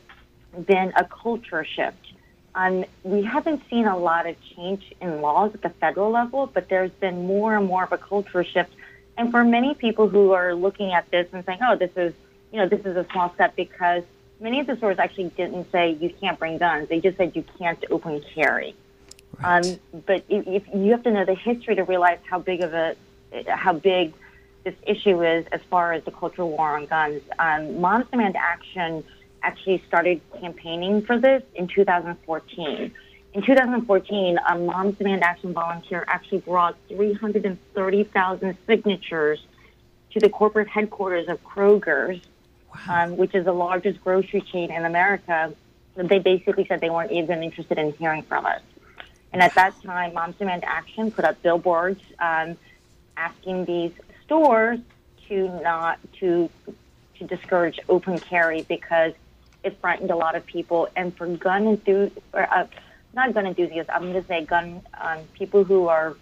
been 0.66 0.94
a 0.96 1.04
culture 1.04 1.66
shift. 1.66 2.14
Um, 2.56 2.86
we 3.04 3.22
haven't 3.22 3.62
seen 3.70 3.86
a 3.86 3.98
lot 3.98 4.28
of 4.28 4.38
change 4.56 4.94
in 5.02 5.22
laws 5.22 5.54
at 5.54 5.62
the 5.62 5.70
federal 5.70 6.10
level, 6.10 6.48
but 6.48 6.70
there's 6.70 6.92
been 6.92 7.28
more 7.28 7.58
and 7.58 7.68
more 7.68 7.84
of 7.84 7.92
a 7.92 7.98
culture 7.98 8.46
shift. 8.46 8.72
And 9.18 9.30
for 9.30 9.44
many 9.44 9.76
people 9.76 10.08
who 10.08 10.32
are 10.32 10.56
looking 10.56 10.94
at 10.94 11.12
this 11.12 11.28
and 11.34 11.44
saying, 11.46 11.60
"Oh, 11.62 11.76
this 11.76 11.92
is, 11.98 12.14
you 12.54 12.60
know, 12.60 12.68
this 12.68 12.86
is 12.86 12.96
a 12.96 13.06
small 13.12 13.34
step," 13.34 13.58
because 13.58 14.04
many 14.40 14.62
of 14.62 14.68
the 14.68 14.78
stores 14.78 15.00
actually 15.00 15.32
didn't 15.36 15.70
say 15.70 15.98
you 16.00 16.12
can't 16.22 16.40
bring 16.40 16.58
guns; 16.58 16.88
they 16.88 17.02
just 17.02 17.18
said 17.18 17.36
you 17.36 17.44
can't 17.58 17.84
open 17.92 18.24
carry. 18.34 18.74
Um, 19.44 19.64
but 20.06 20.24
if, 20.30 20.48
if 20.48 20.64
you 20.74 20.92
have 20.92 21.04
to 21.04 21.12
know 21.12 21.26
the 21.26 21.36
history 21.36 21.76
to 21.76 21.84
realize 21.84 22.20
how 22.30 22.40
big 22.40 22.62
of 22.62 22.74
a 22.74 22.96
how 23.48 23.74
big 23.74 24.14
this 24.64 24.76
issue 24.86 25.24
is 25.24 25.46
as 25.52 25.62
far 25.70 25.94
as 25.94 26.04
the 26.04 26.12
cultural 26.12 26.52
war 26.52 26.76
on 26.76 26.86
guns. 26.86 27.22
Um, 27.38 27.80
Moms 27.80 28.06
Demand 28.12 28.36
Action 28.36 29.04
actually 29.42 29.82
started 29.88 30.22
campaigning 30.40 31.02
for 31.02 31.18
this 31.18 31.44
in 31.56 31.68
2014. 31.68 32.94
In 33.34 33.42
2014, 33.44 34.40
a 34.50 34.58
Moms 34.58 34.98
Demand 34.98 35.24
Action 35.24 35.54
volunteer 35.54 36.04
actually 36.08 36.40
brought 36.40 36.76
330,000 36.90 38.58
signatures 38.66 39.40
to 40.12 40.20
the 40.20 40.30
corporate 40.30 40.68
headquarters 40.68 41.28
of 41.28 41.42
Kroger's, 41.44 42.22
um, 42.90 43.18
which 43.18 43.36
is 43.36 43.46
the 43.46 43.54
largest 43.54 44.04
grocery 44.04 44.42
chain 44.42 44.72
in 44.72 44.86
America. 44.86 45.54
They 45.96 46.20
basically 46.20 46.66
said 46.66 46.82
they 46.82 46.90
weren't 46.90 47.12
even 47.12 47.44
interested 47.44 47.78
in 47.78 47.94
hearing 47.94 48.24
from 48.24 48.46
us. 48.46 48.62
And 49.32 49.44
at 49.44 49.54
that 49.56 49.80
time, 49.84 50.16
Moms 50.16 50.36
Demand 50.38 50.64
Action 50.66 51.12
put 51.12 51.24
up 51.24 51.42
billboards 51.44 52.02
um, 52.20 52.58
asking 53.16 53.66
these 53.66 53.92
stores 54.30 54.80
to 55.28 55.48
not 55.64 55.98
to 56.20 56.48
to 57.18 57.26
discourage 57.26 57.80
open 57.90 58.20
carry 58.20 58.62
because 58.62 59.14
it 59.64 59.76
frightened 59.82 60.12
a 60.12 60.16
lot 60.16 60.36
of 60.36 60.46
people. 60.46 60.88
And 60.96 61.16
for 61.18 61.28
gun 61.28 61.68
enthusiasts, 61.68 62.20
uh, 62.34 62.66
not 63.14 63.34
gun 63.34 63.48
enthusiasts, 63.48 63.90
I'm 63.94 64.04
going 64.04 64.14
to 64.14 64.28
say 64.28 64.46
gun 64.46 64.82
um, 65.02 65.20
people 65.34 65.64
who 65.64 65.88
are 65.88 66.16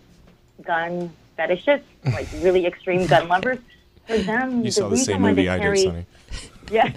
gun 0.64 1.12
fetishists, 1.38 1.84
like 2.06 2.28
really 2.42 2.66
extreme 2.66 3.06
gun 3.08 3.28
lovers. 3.28 3.60
For 4.08 4.18
them, 4.18 4.60
You 4.60 4.64
the 4.64 4.72
saw 4.72 4.88
the 4.88 4.98
same 4.98 5.22
movie 5.22 5.50
I 5.50 5.60
carry, 5.60 5.78
did, 5.78 5.84
Sunny. 5.84 6.06
yeah. 6.72 6.90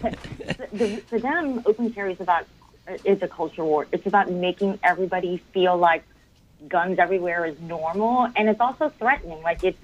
the, 0.72 1.02
for 1.08 1.18
them, 1.18 1.60
open 1.66 1.92
carry 1.92 2.12
is 2.12 2.20
about 2.20 2.46
is 3.04 3.20
a 3.20 3.28
culture 3.28 3.64
war. 3.64 3.88
It's 3.90 4.06
about 4.06 4.30
making 4.30 4.78
everybody 4.84 5.42
feel 5.52 5.76
like 5.76 6.04
guns 6.68 7.00
everywhere 7.00 7.44
is 7.46 7.60
normal, 7.60 8.28
and 8.36 8.48
it's 8.48 8.60
also 8.60 8.90
threatening. 8.90 9.42
Like 9.42 9.64
it, 9.64 9.76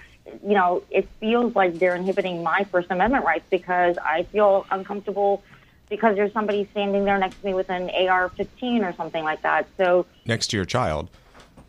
you 0.42 0.54
know, 0.54 0.82
it 0.90 1.08
feels 1.20 1.54
like 1.54 1.78
they're 1.78 1.94
inhibiting 1.96 2.42
my 2.42 2.64
First 2.64 2.90
Amendment 2.90 3.24
rights 3.24 3.46
because 3.50 3.96
I 3.98 4.24
feel 4.24 4.66
uncomfortable 4.70 5.42
because 5.88 6.16
there's 6.16 6.32
somebody 6.32 6.66
standing 6.72 7.04
there 7.04 7.18
next 7.18 7.40
to 7.40 7.46
me 7.46 7.54
with 7.54 7.70
an 7.70 7.90
AR-15 7.90 8.82
or 8.88 8.92
something 8.96 9.22
like 9.22 9.42
that. 9.42 9.68
So 9.76 10.06
Next 10.24 10.48
to 10.48 10.56
your 10.56 10.64
child. 10.66 11.08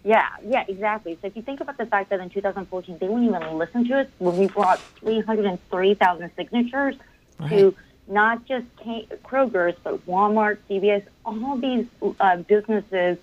yeah, 0.04 0.28
yeah, 0.43 0.65
exactly. 0.67 1.17
So 1.22 1.28
if 1.28 1.36
you 1.36 1.43
think 1.43 1.62
about 1.62 1.78
the 1.78 1.86
fact 1.86 2.10
that 2.10 2.20
in 2.20 2.30
2014 2.30 2.98
they 2.98 3.08
wouldn't 3.08 3.30
even 3.30 3.58
listen 3.58 3.88
to 3.89 4.00
us 4.00 4.08
when 4.17 4.38
we 4.38 4.48
brought 4.48 4.80
303,000 5.00 6.32
signatures 6.36 6.96
to 7.50 7.76
not 8.08 8.46
just 8.46 8.65
Kroger's 8.78 9.76
but 9.84 10.06
Walmart, 10.08 10.58
CVS, 10.70 11.04
all 11.26 11.58
these 11.58 11.86
uh, 12.20 12.38
businesses 12.38 13.17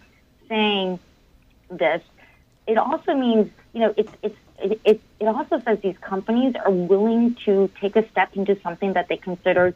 saying 0.49 1.01
this, 1.71 2.03
it 2.67 2.79
also 2.79 3.15
means 3.15 3.51
you 3.73 3.81
know 3.81 3.95
it's 3.97 4.13
it's 4.23 4.37
it, 4.59 4.81
it 4.85 5.01
it 5.21 5.27
also 5.27 5.61
says 5.61 5.79
these 5.83 5.99
companies 5.99 6.55
are 6.65 6.71
willing 6.71 7.37
to 7.45 7.71
take 7.81 7.97
a 7.97 8.09
step 8.11 8.37
into 8.37 8.61
something 8.63 8.93
that 8.93 9.09
they 9.09 9.17
considered 9.17 9.75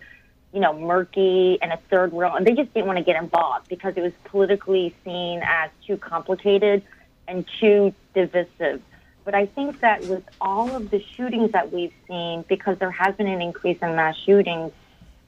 you 0.52 0.60
know 0.60 0.72
murky 0.72 1.58
and 1.60 1.72
a 1.72 1.78
third 1.90 2.12
world 2.12 2.34
and 2.36 2.46
they 2.46 2.54
just 2.54 2.72
didn't 2.74 2.86
want 2.86 2.98
to 2.98 3.04
get 3.04 3.20
involved 3.22 3.68
because 3.68 3.94
it 3.96 4.00
was 4.02 4.12
politically 4.24 4.94
seen 5.04 5.40
as 5.44 5.70
too 5.86 5.96
complicated 5.96 6.82
and 7.26 7.44
too 7.60 7.92
divisive 8.14 8.80
but 9.28 9.34
I 9.34 9.44
think 9.44 9.80
that 9.80 10.06
with 10.06 10.24
all 10.40 10.74
of 10.74 10.88
the 10.88 11.04
shootings 11.14 11.52
that 11.52 11.70
we've 11.70 11.92
seen, 12.06 12.46
because 12.48 12.78
there 12.78 12.90
has 12.90 13.14
been 13.16 13.26
an 13.26 13.42
increase 13.42 13.76
in 13.82 13.94
mass 13.94 14.16
shootings, 14.24 14.72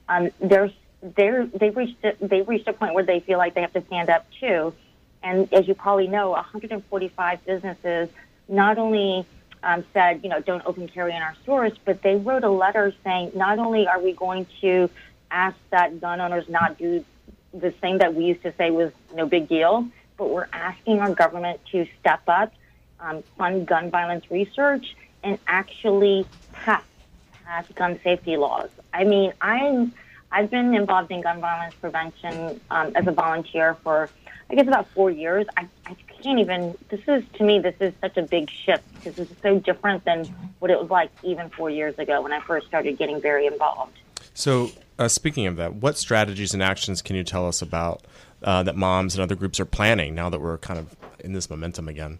um, 0.09 0.31
there's 0.39 0.71
they're 1.03 1.45
they've 1.45 1.77
reached 1.77 2.03
a, 2.03 2.15
they've 2.19 2.47
reached 2.47 2.67
a 2.67 2.73
point 2.73 2.95
where 2.95 3.03
they 3.03 3.19
feel 3.19 3.37
like 3.37 3.53
they 3.53 3.61
have 3.61 3.73
to 3.73 3.85
stand 3.85 4.09
up 4.09 4.25
too. 4.39 4.73
And 5.21 5.53
as 5.53 5.67
you 5.67 5.75
probably 5.75 6.07
know, 6.07 6.31
145 6.31 7.45
businesses 7.45 8.09
not 8.47 8.79
only 8.79 9.23
um, 9.63 9.83
said, 9.93 10.21
you 10.23 10.29
know, 10.29 10.39
don't 10.39 10.65
open 10.65 10.87
carry 10.87 11.15
in 11.15 11.21
our 11.21 11.35
stores, 11.43 11.73
but 11.85 12.01
they 12.01 12.15
wrote 12.15 12.43
a 12.43 12.49
letter 12.49 12.93
saying 13.03 13.31
not 13.35 13.59
only 13.59 13.87
are 13.87 13.99
we 13.99 14.13
going 14.13 14.47
to 14.61 14.89
ask 15.29 15.55
that 15.69 16.01
gun 16.01 16.19
owners 16.19 16.49
not 16.49 16.77
do 16.77 17.05
the 17.53 17.71
thing 17.71 17.99
that 17.99 18.15
we 18.15 18.25
used 18.25 18.41
to 18.43 18.53
say 18.57 18.71
was 18.71 18.91
no 19.13 19.25
big 19.25 19.47
deal, 19.47 19.87
but 20.17 20.29
we're 20.29 20.47
asking 20.53 20.99
our 20.99 21.13
government 21.13 21.59
to 21.71 21.85
step 21.99 22.21
up, 22.27 22.53
um, 22.99 23.23
fund 23.37 23.67
gun 23.67 23.89
violence 23.89 24.29
research, 24.31 24.95
and 25.23 25.37
actually 25.47 26.25
pass 26.53 26.83
pass 27.43 27.67
gun 27.75 27.99
safety 28.03 28.37
laws. 28.37 28.69
I 28.93 29.03
mean, 29.03 29.33
I'm 29.41 29.93
I've 30.31 30.49
been 30.49 30.73
involved 30.73 31.11
in 31.11 31.21
gun 31.21 31.41
violence 31.41 31.75
prevention 31.75 32.61
um, 32.69 32.93
as 32.95 33.05
a 33.05 33.11
volunteer 33.11 33.75
for 33.83 34.09
I 34.49 34.55
guess 34.55 34.67
about 34.67 34.87
four 34.89 35.11
years. 35.11 35.45
I, 35.57 35.67
I 35.85 35.95
can't 36.21 36.39
even. 36.39 36.75
This 36.89 37.01
is 37.07 37.23
to 37.33 37.43
me, 37.43 37.59
this 37.59 37.75
is 37.79 37.93
such 38.01 38.17
a 38.17 38.21
big 38.21 38.49
shift 38.49 38.83
because 38.95 39.15
this 39.15 39.29
is 39.29 39.37
so 39.41 39.59
different 39.59 40.05
than 40.05 40.25
what 40.59 40.71
it 40.71 40.79
was 40.79 40.89
like 40.89 41.11
even 41.23 41.49
four 41.49 41.69
years 41.69 41.97
ago 41.99 42.21
when 42.21 42.31
I 42.31 42.39
first 42.39 42.67
started 42.67 42.97
getting 42.97 43.21
very 43.21 43.45
involved. 43.45 43.97
So, 44.33 44.71
uh, 44.97 45.07
speaking 45.07 45.47
of 45.47 45.57
that, 45.57 45.75
what 45.75 45.97
strategies 45.97 46.53
and 46.53 46.63
actions 46.63 47.01
can 47.01 47.15
you 47.15 47.23
tell 47.23 47.47
us 47.47 47.61
about 47.61 48.01
uh, 48.43 48.63
that 48.63 48.75
moms 48.75 49.15
and 49.15 49.21
other 49.21 49.35
groups 49.35 49.59
are 49.59 49.65
planning 49.65 50.15
now 50.15 50.29
that 50.29 50.39
we're 50.39 50.57
kind 50.57 50.79
of 50.79 50.95
in 51.19 51.33
this 51.33 51.49
momentum 51.49 51.87
again? 51.87 52.19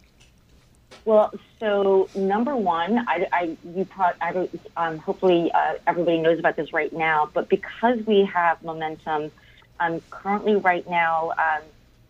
Well, 1.06 1.34
so 1.60 2.10
number 2.14 2.56
one, 2.56 3.00
I, 3.08 3.28
I 3.32 3.58
you 3.76 3.86
pro- 3.86 4.12
I 4.22 4.34
don't, 4.34 4.62
um, 4.78 4.98
hopefully 5.00 5.52
uh, 5.52 5.76
everybody 5.88 6.20
knows 6.20 6.38
about 6.38 6.56
this 6.56 6.74
right 6.74 6.94
now, 6.94 7.30
but 7.34 7.50
because 7.50 8.06
we 8.06 8.26
have 8.26 8.62
momentum, 8.64 9.32
um, 9.80 10.02
currently 10.12 10.58
right 10.58 10.88
now, 10.88 11.32
um, 11.32 11.62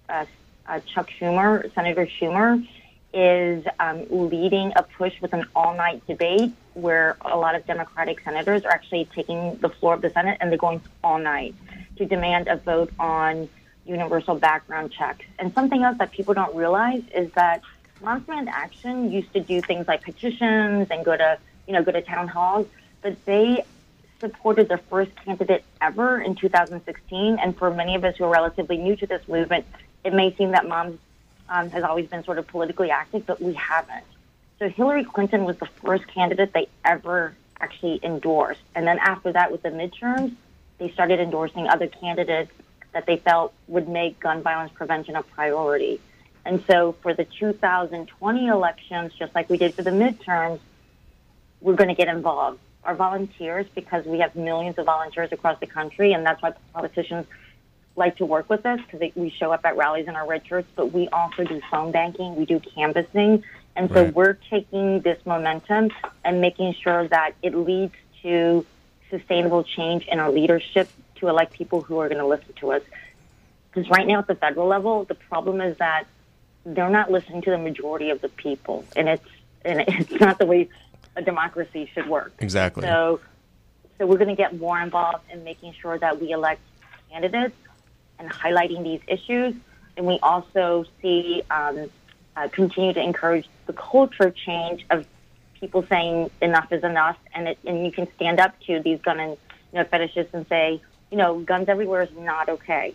uh, 0.10 0.25
uh, 0.67 0.80
Chuck 0.82 1.10
Schumer, 1.19 1.74
Senator 1.74 2.08
Schumer, 2.08 2.65
is 3.13 3.65
um, 3.80 4.06
leading 4.10 4.71
a 4.76 4.84
push 4.84 5.19
with 5.21 5.34
an 5.34 5.45
all-night 5.56 6.06
debate 6.08 6.52
where 6.74 7.17
a 7.21 7.38
lot 7.38 7.56
of 7.56 7.65
Democratic 7.65 8.21
senators 8.21 8.63
are 8.63 8.71
actually 8.71 9.06
taking 9.13 9.58
the 9.58 9.69
floor 9.69 9.93
of 9.93 10.02
the 10.02 10.10
Senate 10.10 10.38
and 10.39 10.50
they're 10.50 10.58
going 10.58 10.82
all 11.04 11.19
night 11.19 11.54
to 11.97 12.06
demand 12.06 12.47
a 12.47 12.56
vote 12.56 12.91
on 13.00 13.50
universal 13.86 14.36
background 14.36 14.91
checks. 14.91 15.26
And 15.39 15.54
something 15.54 15.84
else 15.84 15.97
that 15.97 16.12
people 16.12 16.34
don't 16.34 16.56
realize 16.56 17.04
is 17.13 17.32
that 17.34 17.62
Moms 18.02 18.26
Demand 18.26 18.50
Action 18.50 19.12
used 19.12 19.34
to 19.34 19.41
do 19.41 19.62
things 19.62 19.88
like 19.88 20.04
petitions 20.04 20.88
and 20.89 21.04
go 21.04 21.15
to, 21.15 21.38
you 21.67 21.74
know, 21.74 21.84
go 21.84 21.91
to 21.91 22.02
town 22.02 22.28
halls, 22.28 22.67
but 23.02 23.24
they 23.26 23.63
supported 24.19 24.69
their 24.69 24.78
first 24.78 25.12
candidate 25.17 25.63
ever 25.82 26.21
in 26.21 26.36
2016. 26.36 27.39
And 27.39 27.58
for 27.58 27.74
many 27.74 27.95
of 27.95 28.04
us 28.06 28.15
who 28.17 28.24
are 28.24 28.30
relatively 28.30 28.78
new 28.78 28.95
to 28.95 29.08
this 29.08 29.28
movement, 29.28 29.65
it 30.04 30.14
may 30.14 30.34
seem 30.36 30.52
that 30.52 30.68
Moms 30.68 31.00
um, 31.50 31.70
has 31.70 31.84
always 31.84 32.08
been 32.08 32.24
sort 32.24 32.38
of 32.38 32.48
politically 32.48 32.92
active, 32.92 33.26
but 33.26 33.42
we 33.42 33.54
haven't. 33.54 34.06
So 34.60 34.70
Hillary 34.70 35.04
Clinton 35.04 35.44
was 35.44 35.58
the 35.58 35.66
first 35.66 36.08
candidate 36.08 36.54
they 36.54 36.68
ever 36.86 37.36
actually 37.60 38.00
endorsed. 38.04 38.62
And 38.76 38.88
then 38.88 39.00
after 39.00 39.32
that, 39.34 39.52
with 39.52 39.62
the 39.62 39.70
midterms, 39.70 40.36
they 40.78 40.90
started 40.92 41.20
endorsing 41.20 41.68
other 41.68 41.88
candidates 41.88 42.52
that 42.94 43.06
they 43.06 43.18
felt 43.18 43.54
would 43.68 43.88
make 43.88 44.20
gun 44.20 44.42
violence 44.42 44.72
prevention 44.74 45.16
a 45.16 45.24
priority. 45.24 46.00
And 46.46 46.64
so 46.66 46.94
for 47.02 47.14
the 47.14 47.26
2020 47.26 48.48
elections, 48.48 49.14
just 49.14 49.34
like 49.36 49.50
we 49.50 49.58
did 49.58 49.74
for 49.74 49.84
the 49.84 49.92
midterms, 49.92 50.60
we're 51.62 51.76
going 51.76 51.90
to 51.90 51.96
get 51.96 52.08
involved. 52.08 52.60
Our 52.84 52.96
volunteers, 52.96 53.68
because 53.76 54.06
we 54.06 54.20
have 54.20 54.36
millions 54.36 54.80
of 54.80 54.86
volunteers 54.86 55.32
across 55.32 55.60
the 55.60 55.68
country, 55.68 56.14
and 56.14 56.26
that's 56.26 56.42
why 56.42 56.54
politicians 56.74 57.28
like 57.95 58.17
to 58.17 58.25
work 58.25 58.49
with 58.49 58.65
us 58.65 58.80
because 58.80 59.12
we 59.15 59.30
show 59.30 59.51
up 59.51 59.65
at 59.65 59.75
rallies 59.75 60.08
in 60.08 60.15
our 60.15 60.25
red 60.27 60.45
shirts, 60.47 60.67
but 60.75 60.91
we 60.91 61.08
also 61.10 61.43
do 61.43 61.62
phone 61.69 61.91
banking, 61.91 62.36
we 62.36 62.45
do 62.45 62.60
canvassing. 62.60 63.43
And 63.75 63.89
so 63.89 64.04
Right. 64.04 64.13
we're 64.13 64.34
taking 64.49 65.01
this 65.01 65.23
momentum 65.25 65.91
and 66.23 66.41
making 66.41 66.73
sure 66.73 67.08
that 67.08 67.34
it 67.41 67.56
leads 67.56 67.93
to 68.21 68.65
sustainable 69.10 69.63
change 69.63 70.08
in 70.08 70.19
our 70.19 70.32
leadership 70.32 70.89
to 71.15 71.27
elect 71.27 71.54
people 71.54 71.82
who 71.82 71.99
are 71.99 72.08
going 72.08 72.19
to 72.19 72.27
listen 72.27 72.54
to 72.58 72.71
us. 72.71 72.82
Because 73.71 73.89
right 73.89 74.08
now 74.08 74.19
at 74.19 74.27
the 74.27 74.36
federal 74.36 74.67
level, 74.67 75.06
the 75.06 75.15
problem 75.15 75.62
is 75.62 75.77
that 75.77 76.06
they're 76.65 76.89
not 76.89 77.12
listening 77.12 77.41
to 77.43 77.51
the 77.51 77.58
majority 77.58 78.10
of 78.10 78.21
the 78.21 78.30
people, 78.30 78.86
and 78.95 79.08
it's 79.08 79.27
and 79.63 79.82
it's 79.88 80.19
not 80.19 80.38
the 80.38 80.45
way 80.45 80.69
a 81.15 81.21
democracy 81.21 81.89
should 81.93 82.08
work. 82.08 82.34
Exactly. 82.39 82.84
So, 82.84 83.19
so 83.97 84.06
we're 84.06 84.17
going 84.17 84.30
to 84.30 84.36
get 84.36 84.60
more 84.60 84.80
involved 84.80 85.23
in 85.32 85.43
making 85.43 85.73
sure 85.82 85.97
that 85.97 86.19
we 86.21 86.32
elect 86.32 86.62
candidates 87.10 87.56
and 88.22 88.32
highlighting 88.32 88.84
these 88.84 89.02
issues, 89.08 89.56
and 89.98 90.06
we 90.06 90.20
also 90.22 90.86
see 91.02 91.42
um, 91.50 91.90
uh, 92.38 92.48
continue 92.50 92.94
to 92.94 93.02
encourage 93.02 93.48
the 93.66 93.74
culture 93.74 94.30
change 94.32 94.86
of 94.90 95.06
people 95.60 95.84
saying 95.90 96.30
enough 96.42 96.72
is 96.72 96.84
enough, 96.84 97.18
and 97.34 97.48
it, 97.50 97.58
and 97.66 97.86
you 97.86 97.92
can 97.92 98.08
stand 98.16 98.40
up 98.40 98.58
to 98.68 98.80
these 98.82 99.02
gun 99.02 99.20
and 99.20 99.32
you 99.74 99.80
know 99.80 99.84
fetishists 99.86 100.34
and 100.34 100.48
say, 100.48 100.82
you 101.12 101.18
know, 101.18 101.40
guns 101.40 101.68
everywhere 101.68 102.04
is 102.04 102.10
not 102.18 102.48
okay. 102.48 102.94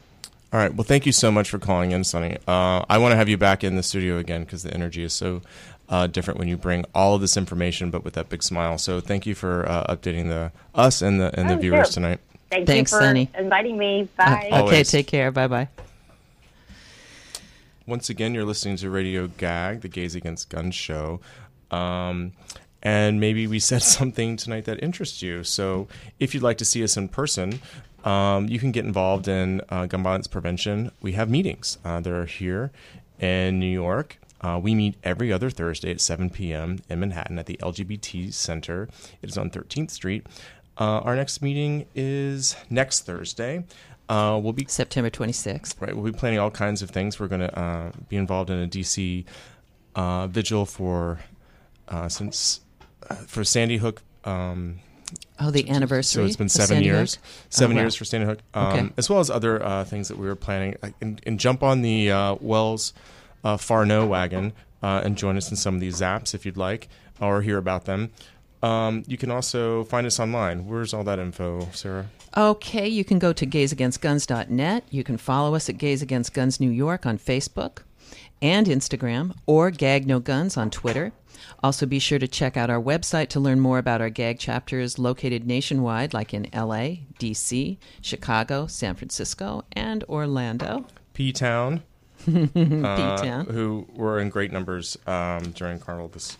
All 0.52 0.60
right. 0.60 0.72
Well, 0.72 0.84
thank 0.84 1.06
you 1.06 1.12
so 1.12 1.30
much 1.32 1.50
for 1.50 1.58
calling 1.58 1.90
in, 1.90 2.04
Sunny. 2.04 2.36
Uh, 2.46 2.84
I 2.88 2.98
want 2.98 3.12
to 3.12 3.16
have 3.16 3.28
you 3.28 3.36
back 3.36 3.64
in 3.64 3.74
the 3.76 3.82
studio 3.82 4.16
again 4.16 4.44
because 4.44 4.62
the 4.62 4.72
energy 4.72 5.02
is 5.02 5.12
so 5.12 5.42
uh, 5.88 6.06
different 6.06 6.38
when 6.38 6.46
you 6.48 6.56
bring 6.56 6.84
all 6.94 7.14
of 7.16 7.20
this 7.20 7.36
information, 7.36 7.90
but 7.90 8.04
with 8.04 8.14
that 8.14 8.28
big 8.28 8.42
smile. 8.42 8.78
So 8.78 9.00
thank 9.00 9.26
you 9.26 9.34
for 9.34 9.68
uh, 9.68 9.84
updating 9.94 10.28
the 10.28 10.52
us 10.74 11.02
and 11.02 11.20
the 11.20 11.38
and 11.38 11.50
the 11.50 11.54
Oh, 11.54 11.58
viewers 11.58 11.88
sure. 11.88 11.94
tonight. 11.94 12.20
Thank 12.50 12.66
Thanks, 12.66 12.92
you 12.92 12.98
for 12.98 13.04
Sunny. 13.04 13.30
inviting 13.36 13.76
me. 13.76 14.08
Bye. 14.16 14.50
Okay, 14.52 14.84
take 14.84 15.06
care. 15.06 15.30
Bye 15.30 15.48
bye. 15.48 15.68
Once 17.86 18.10
again, 18.10 18.34
you're 18.34 18.44
listening 18.44 18.76
to 18.76 18.90
Radio 18.90 19.28
Gag, 19.28 19.80
the 19.80 19.88
Gays 19.88 20.14
Against 20.14 20.48
Guns 20.48 20.74
show. 20.74 21.20
Um, 21.70 22.32
and 22.82 23.20
maybe 23.20 23.46
we 23.46 23.58
said 23.58 23.82
something 23.82 24.36
tonight 24.36 24.64
that 24.64 24.82
interests 24.82 25.22
you. 25.22 25.44
So 25.44 25.88
if 26.18 26.34
you'd 26.34 26.42
like 26.42 26.58
to 26.58 26.64
see 26.64 26.82
us 26.82 26.96
in 26.96 27.08
person, 27.08 27.60
um, 28.04 28.48
you 28.48 28.58
can 28.58 28.72
get 28.72 28.84
involved 28.84 29.28
in 29.28 29.60
uh, 29.68 29.86
gun 29.86 30.02
violence 30.02 30.26
prevention. 30.26 30.92
We 31.00 31.12
have 31.12 31.28
meetings. 31.28 31.78
Uh, 31.84 32.00
they're 32.00 32.26
here 32.26 32.70
in 33.18 33.58
New 33.58 33.66
York. 33.66 34.18
Uh, 34.40 34.60
we 34.62 34.74
meet 34.74 34.96
every 35.02 35.32
other 35.32 35.50
Thursday 35.50 35.90
at 35.90 36.00
7 36.00 36.30
p.m. 36.30 36.78
in 36.88 37.00
Manhattan 37.00 37.38
at 37.38 37.46
the 37.46 37.56
LGBT 37.56 38.32
Center. 38.32 38.88
It 39.22 39.30
is 39.30 39.38
on 39.38 39.50
13th 39.50 39.90
Street. 39.90 40.26
Uh, 40.78 41.00
our 41.00 41.16
next 41.16 41.40
meeting 41.42 41.86
is 41.94 42.56
next 42.70 43.06
Thursday. 43.06 43.64
Uh, 44.08 44.38
we'll 44.42 44.52
be 44.52 44.66
September 44.68 45.10
26th. 45.10 45.80
Right. 45.80 45.94
We'll 45.96 46.04
be 46.12 46.16
planning 46.16 46.38
all 46.38 46.50
kinds 46.50 46.82
of 46.82 46.90
things. 46.90 47.18
We're 47.18 47.28
going 47.28 47.40
to 47.40 47.58
uh, 47.58 47.90
be 48.08 48.16
involved 48.16 48.50
in 48.50 48.62
a 48.62 48.68
DC 48.68 49.24
uh, 49.94 50.26
vigil 50.28 50.64
for 50.66 51.20
uh, 51.88 52.08
since 52.08 52.60
uh, 53.08 53.14
for 53.14 53.42
Sandy 53.44 53.78
Hook 53.78 54.02
um, 54.24 54.80
Oh, 55.38 55.50
the 55.50 55.68
anniversary. 55.70 56.22
So 56.22 56.26
it's 56.26 56.36
been 56.36 56.48
seven 56.48 56.68
Sandy 56.76 56.86
years, 56.86 57.14
Hook? 57.16 57.24
seven 57.50 57.76
Oh, 57.76 57.80
wow. 57.80 57.84
years 57.84 57.94
for 57.94 58.04
Sandy 58.04 58.26
Hook, 58.26 58.38
um, 58.54 58.66
Okay. 58.66 58.88
as 58.96 59.08
well 59.10 59.20
as 59.20 59.30
other 59.30 59.62
uh, 59.64 59.84
things 59.84 60.08
that 60.08 60.18
we 60.18 60.26
were 60.26 60.34
planning. 60.36 60.76
And, 61.00 61.20
and 61.26 61.38
jump 61.38 61.62
on 61.62 61.82
the 61.82 62.10
uh, 62.10 62.36
Wells 62.40 62.92
uh, 63.44 63.56
Farno 63.56 64.06
wagon 64.08 64.52
uh, 64.82 65.02
and 65.04 65.16
join 65.16 65.36
us 65.36 65.50
in 65.50 65.56
some 65.56 65.74
of 65.74 65.80
these 65.80 66.00
zaps 66.00 66.34
if 66.34 66.44
you'd 66.46 66.56
like, 66.56 66.88
or 67.20 67.42
hear 67.42 67.58
about 67.58 67.84
them. 67.84 68.10
Um, 68.66 69.04
you 69.06 69.16
can 69.16 69.30
also 69.30 69.84
find 69.84 70.06
us 70.06 70.18
online. 70.18 70.66
Where's 70.66 70.92
all 70.92 71.04
that 71.04 71.18
info, 71.18 71.68
Sarah? 71.72 72.06
Okay, 72.36 72.88
you 72.88 73.04
can 73.04 73.18
go 73.18 73.32
to 73.32 73.46
gaysagainstguns.net. 73.46 74.84
You 74.90 75.04
can 75.04 75.16
follow 75.16 75.54
us 75.54 75.68
at 75.68 75.78
Gays 75.78 76.02
Against 76.02 76.34
Guns 76.34 76.58
New 76.58 76.70
York 76.70 77.06
on 77.06 77.16
Facebook 77.18 77.78
and 78.42 78.66
Instagram, 78.66 79.34
or 79.46 79.70
Gag 79.70 80.06
No 80.06 80.18
Guns 80.18 80.56
on 80.56 80.70
Twitter. 80.70 81.12
Also, 81.62 81.86
be 81.86 81.98
sure 81.98 82.18
to 82.18 82.28
check 82.28 82.56
out 82.56 82.68
our 82.68 82.80
website 82.80 83.28
to 83.28 83.40
learn 83.40 83.60
more 83.60 83.78
about 83.78 84.00
our 84.00 84.10
gag 84.10 84.38
chapters 84.38 84.98
located 84.98 85.46
nationwide, 85.46 86.12
like 86.12 86.34
in 86.34 86.46
LA, 86.52 86.96
DC, 87.18 87.78
Chicago, 88.00 88.66
San 88.66 88.94
Francisco, 88.94 89.64
and 89.72 90.04
Orlando. 90.04 90.86
P 91.14 91.32
Town, 91.32 91.82
P-Town. 92.26 93.46
who 93.46 93.86
were 93.94 94.18
in 94.18 94.28
great 94.28 94.52
numbers 94.52 94.98
um, 95.06 95.52
during 95.52 95.78
Carnival 95.78 96.08
this 96.08 96.36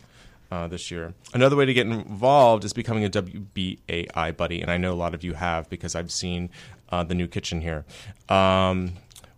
uh, 0.50 0.68
this 0.68 0.90
year. 0.90 1.14
Another 1.34 1.56
way 1.56 1.66
to 1.66 1.74
get 1.74 1.86
involved 1.86 2.64
is 2.64 2.72
becoming 2.72 3.04
a 3.04 3.10
WBAI 3.10 4.36
buddy, 4.36 4.62
and 4.62 4.70
I 4.70 4.76
know 4.76 4.92
a 4.92 4.94
lot 4.94 5.14
of 5.14 5.24
you 5.24 5.34
have 5.34 5.68
because 5.68 5.94
I've 5.94 6.10
seen 6.10 6.50
uh, 6.90 7.02
the 7.04 7.14
new 7.14 7.26
kitchen 7.26 7.60
here. 7.60 7.84
Um, 8.28 8.92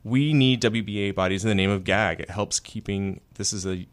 we 0.05 0.33
need 0.33 0.62
WBA 0.62 1.14
buddies 1.14 1.44
in 1.44 1.49
the 1.49 1.55
name 1.55 1.71
of 1.71 1.85
GAG. 1.85 2.21
It 2.21 2.31
helps 2.31 2.61
keeping 2.61 3.21
this 3.35 3.53
is 3.53 3.66
a 3.66 3.87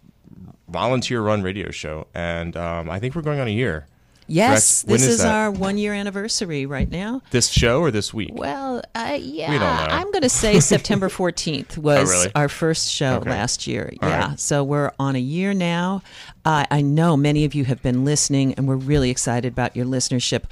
volunteer 0.67 1.21
run 1.21 1.41
radio 1.41 1.71
show, 1.71 2.07
and 2.13 2.55
um, 2.57 2.89
I 2.89 2.99
think 2.99 3.15
we're 3.15 3.21
going 3.21 3.39
on 3.39 3.47
a 3.47 3.51
year. 3.51 3.87
Yes, 4.27 4.81
Correct. 4.83 4.91
This 4.91 5.07
is 5.07 5.19
is, 5.19 5.25
our 5.25 5.51
one 5.51 5.77
year 5.77 5.93
anniversary 5.93 6.65
right 6.65 6.89
now. 6.89 7.21
This 7.31 7.49
show 7.49 7.81
or 7.81 7.91
this 7.91 8.13
week? 8.13 8.31
Well, 8.33 8.81
uh, 8.95 9.17
yeah, 9.19 9.51
We 9.51 9.59
don't 9.59 9.75
know. 9.75 9.87
I'm 9.95 10.11
going 10.11 10.23
to 10.23 10.29
say 10.29 10.59
September 10.75 11.09
14th 11.09 11.77
was 11.77 12.09
really? 12.09 12.31
our 12.35 12.49
first 12.49 12.89
show 12.91 13.15
Okay. 13.17 13.29
last 13.29 13.67
year. 13.67 13.93
All 14.01 14.09
yeah, 14.09 14.27
right. 14.29 14.39
so 14.39 14.63
we're 14.63 14.91
on 14.99 15.15
a 15.15 15.19
year 15.19 15.53
now. 15.53 16.01
Uh, 16.43 16.65
I 16.71 16.81
know 16.81 17.15
many 17.15 17.45
of 17.45 17.53
you 17.53 17.65
have 17.65 17.81
been 17.83 18.03
listening, 18.05 18.53
and 18.55 18.67
we're 18.67 18.75
really 18.75 19.09
excited 19.09 19.53
about 19.53 19.75
your 19.75 19.85
listenership. 19.85 20.43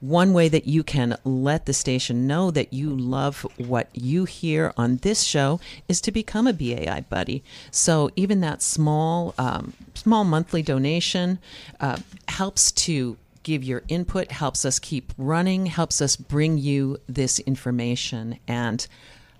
One 0.00 0.32
way 0.32 0.48
that 0.48 0.66
you 0.66 0.82
can 0.82 1.16
let 1.24 1.66
the 1.66 1.72
station 1.72 2.26
know 2.26 2.50
that 2.50 2.72
you 2.72 2.94
love 2.94 3.46
what 3.56 3.88
you 3.92 4.24
hear 4.24 4.72
on 4.76 4.96
this 4.98 5.22
show 5.22 5.60
is 5.88 6.00
to 6.02 6.12
become 6.12 6.46
a 6.46 6.52
BAI 6.52 7.04
buddy. 7.08 7.42
So 7.70 8.10
even 8.16 8.40
that 8.40 8.62
small, 8.62 9.34
um, 9.38 9.72
small 9.94 10.24
monthly 10.24 10.62
donation 10.62 11.38
uh, 11.80 11.98
helps 12.28 12.72
to 12.72 13.16
give 13.42 13.62
your 13.62 13.82
input, 13.88 14.32
helps 14.32 14.64
us 14.64 14.78
keep 14.78 15.12
running, 15.16 15.66
helps 15.66 16.02
us 16.02 16.16
bring 16.16 16.58
you 16.58 16.98
this 17.06 17.38
information. 17.40 18.38
And 18.48 18.86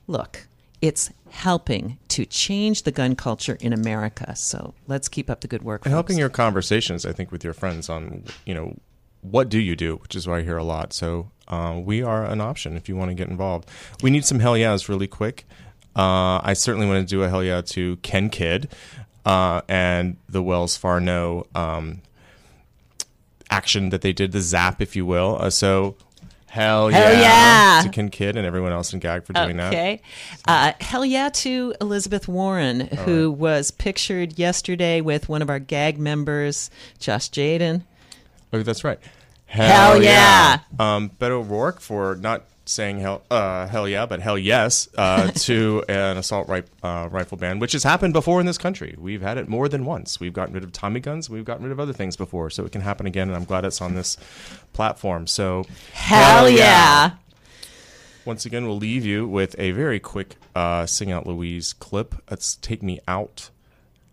look, 0.06 0.46
it's 0.80 1.10
helping 1.30 1.98
to 2.08 2.24
change 2.24 2.84
the 2.84 2.92
gun 2.92 3.16
culture 3.16 3.58
in 3.60 3.72
America. 3.72 4.36
So 4.36 4.74
let's 4.86 5.08
keep 5.08 5.28
up 5.28 5.40
the 5.40 5.48
good 5.48 5.62
work. 5.62 5.84
and 5.84 5.92
helping 5.92 6.14
folks. 6.14 6.20
your 6.20 6.28
conversations, 6.28 7.04
I 7.04 7.12
think, 7.12 7.32
with 7.32 7.42
your 7.42 7.52
friends 7.52 7.88
on 7.88 8.24
you 8.44 8.54
know 8.54 8.76
what 9.30 9.48
do 9.48 9.58
you 9.58 9.76
do, 9.76 9.96
which 9.96 10.14
is 10.14 10.26
what 10.26 10.38
I 10.38 10.42
hear 10.42 10.56
a 10.56 10.64
lot. 10.64 10.92
So 10.92 11.30
uh, 11.48 11.80
we 11.82 12.02
are 12.02 12.24
an 12.24 12.40
option 12.40 12.76
if 12.76 12.88
you 12.88 12.96
want 12.96 13.10
to 13.10 13.14
get 13.14 13.28
involved. 13.28 13.68
We 14.02 14.10
need 14.10 14.24
some 14.24 14.40
hell 14.40 14.56
yeahs 14.56 14.88
really 14.88 15.06
quick. 15.06 15.46
Uh, 15.94 16.40
I 16.42 16.52
certainly 16.52 16.86
want 16.86 17.08
to 17.08 17.10
do 17.14 17.22
a 17.22 17.28
hell 17.28 17.42
yeah 17.42 17.62
to 17.62 17.96
Ken 17.98 18.28
Kidd 18.28 18.68
uh, 19.24 19.62
and 19.68 20.16
the 20.28 20.42
Wells 20.42 20.78
Farno 20.78 21.46
um, 21.56 22.02
action 23.50 23.88
that 23.90 24.02
they 24.02 24.12
did, 24.12 24.32
the 24.32 24.42
zap, 24.42 24.82
if 24.82 24.94
you 24.94 25.06
will. 25.06 25.38
Uh, 25.40 25.48
so 25.48 25.96
hell, 26.48 26.88
Hell 26.88 27.12
yeah, 27.12 27.76
yeah. 27.76 27.82
to 27.82 27.88
Ken 27.88 28.10
Kidd 28.10 28.36
and 28.36 28.46
everyone 28.46 28.72
else 28.72 28.92
in 28.92 29.00
GAG 29.00 29.24
for 29.24 29.32
doing 29.32 29.56
that. 29.56 29.72
Okay. 29.72 30.02
Uh, 30.46 30.72
hell 30.80 31.04
yeah 31.04 31.28
to 31.30 31.74
Elizabeth 31.80 32.28
Warren, 32.28 32.80
who 32.80 33.30
was 33.30 33.70
pictured 33.70 34.38
yesterday 34.38 35.00
with 35.00 35.28
one 35.28 35.42
of 35.42 35.50
our 35.50 35.58
gag 35.58 35.98
members, 35.98 36.70
Josh 36.98 37.30
Jaden. 37.30 37.84
Oh, 38.56 38.62
that's 38.62 38.84
right. 38.84 38.98
Hell 39.46 40.02
yeah. 40.02 40.60
Um, 40.78 41.10
Beto 41.10 41.40
O'Rourke 41.40 41.80
for 41.80 42.16
not 42.16 42.44
saying 42.64 42.98
hell, 42.98 43.22
uh, 43.30 43.66
hell 43.68 43.86
yeah, 43.88 44.06
but 44.06 44.20
hell 44.20 44.36
yes 44.36 44.88
uh, 44.98 45.30
to 45.34 45.84
an 45.88 46.16
assault 46.16 46.48
ri- 46.48 46.64
uh, 46.82 47.08
rifle 47.12 47.38
ban, 47.38 47.58
which 47.60 47.72
has 47.72 47.84
happened 47.84 48.12
before 48.12 48.40
in 48.40 48.46
this 48.46 48.58
country. 48.58 48.96
We've 48.98 49.22
had 49.22 49.38
it 49.38 49.46
more 49.48 49.68
than 49.68 49.84
once. 49.84 50.18
We've 50.18 50.32
gotten 50.32 50.54
rid 50.54 50.64
of 50.64 50.72
Tommy 50.72 51.00
guns. 51.00 51.30
We've 51.30 51.44
gotten 51.44 51.64
rid 51.64 51.70
of 51.72 51.78
other 51.78 51.92
things 51.92 52.16
before, 52.16 52.50
so 52.50 52.64
it 52.64 52.72
can 52.72 52.80
happen 52.80 53.06
again. 53.06 53.28
And 53.28 53.36
I'm 53.36 53.44
glad 53.44 53.64
it's 53.64 53.80
on 53.80 53.94
this 53.94 54.16
platform. 54.72 55.26
So 55.26 55.64
Hell, 55.92 56.48
yeah. 56.50 57.12
once 58.24 58.46
again, 58.46 58.66
we'll 58.66 58.78
leave 58.78 59.04
you 59.04 59.28
with 59.28 59.54
a 59.58 59.70
very 59.72 60.00
quick 60.00 60.36
uh, 60.54 60.86
Sing 60.86 61.12
Out 61.12 61.26
Louise 61.26 61.72
clip. 61.72 62.14
Let's 62.30 62.56
take 62.56 62.82
me 62.82 62.98
out 63.06 63.50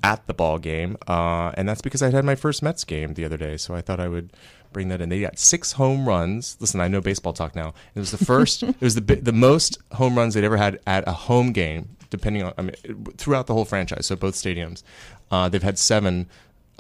at 0.03 0.27
the 0.27 0.33
ball 0.33 0.59
game. 0.59 0.97
Uh, 1.07 1.51
and 1.55 1.67
that's 1.67 1.81
because 1.81 2.03
I 2.03 2.11
had 2.11 2.25
my 2.25 2.35
first 2.35 2.61
Mets 2.61 2.83
game 2.83 3.13
the 3.13 3.25
other 3.25 3.37
day. 3.37 3.57
So 3.57 3.73
I 3.73 3.81
thought 3.81 3.99
I 3.99 4.09
would 4.09 4.33
bring 4.73 4.89
that 4.89 5.01
in. 5.01 5.09
They 5.09 5.21
got 5.21 5.39
six 5.39 5.73
home 5.73 6.07
runs. 6.07 6.57
Listen, 6.59 6.81
I 6.81 6.87
know 6.87 7.01
baseball 7.01 7.33
talk 7.33 7.55
now. 7.55 7.73
It 7.95 7.99
was 7.99 8.11
the 8.11 8.23
first, 8.23 8.63
it 8.63 8.81
was 8.81 8.95
the, 8.95 9.01
the 9.01 9.31
most 9.31 9.77
home 9.93 10.15
runs 10.15 10.33
they'd 10.33 10.43
ever 10.43 10.57
had 10.57 10.79
at 10.85 11.07
a 11.07 11.13
home 11.13 11.53
game, 11.53 11.95
depending 12.09 12.43
on, 12.43 12.53
I 12.57 12.63
mean, 12.63 13.05
throughout 13.17 13.47
the 13.47 13.53
whole 13.53 13.65
franchise. 13.65 14.05
So 14.05 14.15
both 14.15 14.35
stadiums. 14.35 14.83
Uh, 15.31 15.49
they've 15.49 15.63
had 15.63 15.79
seven 15.79 16.27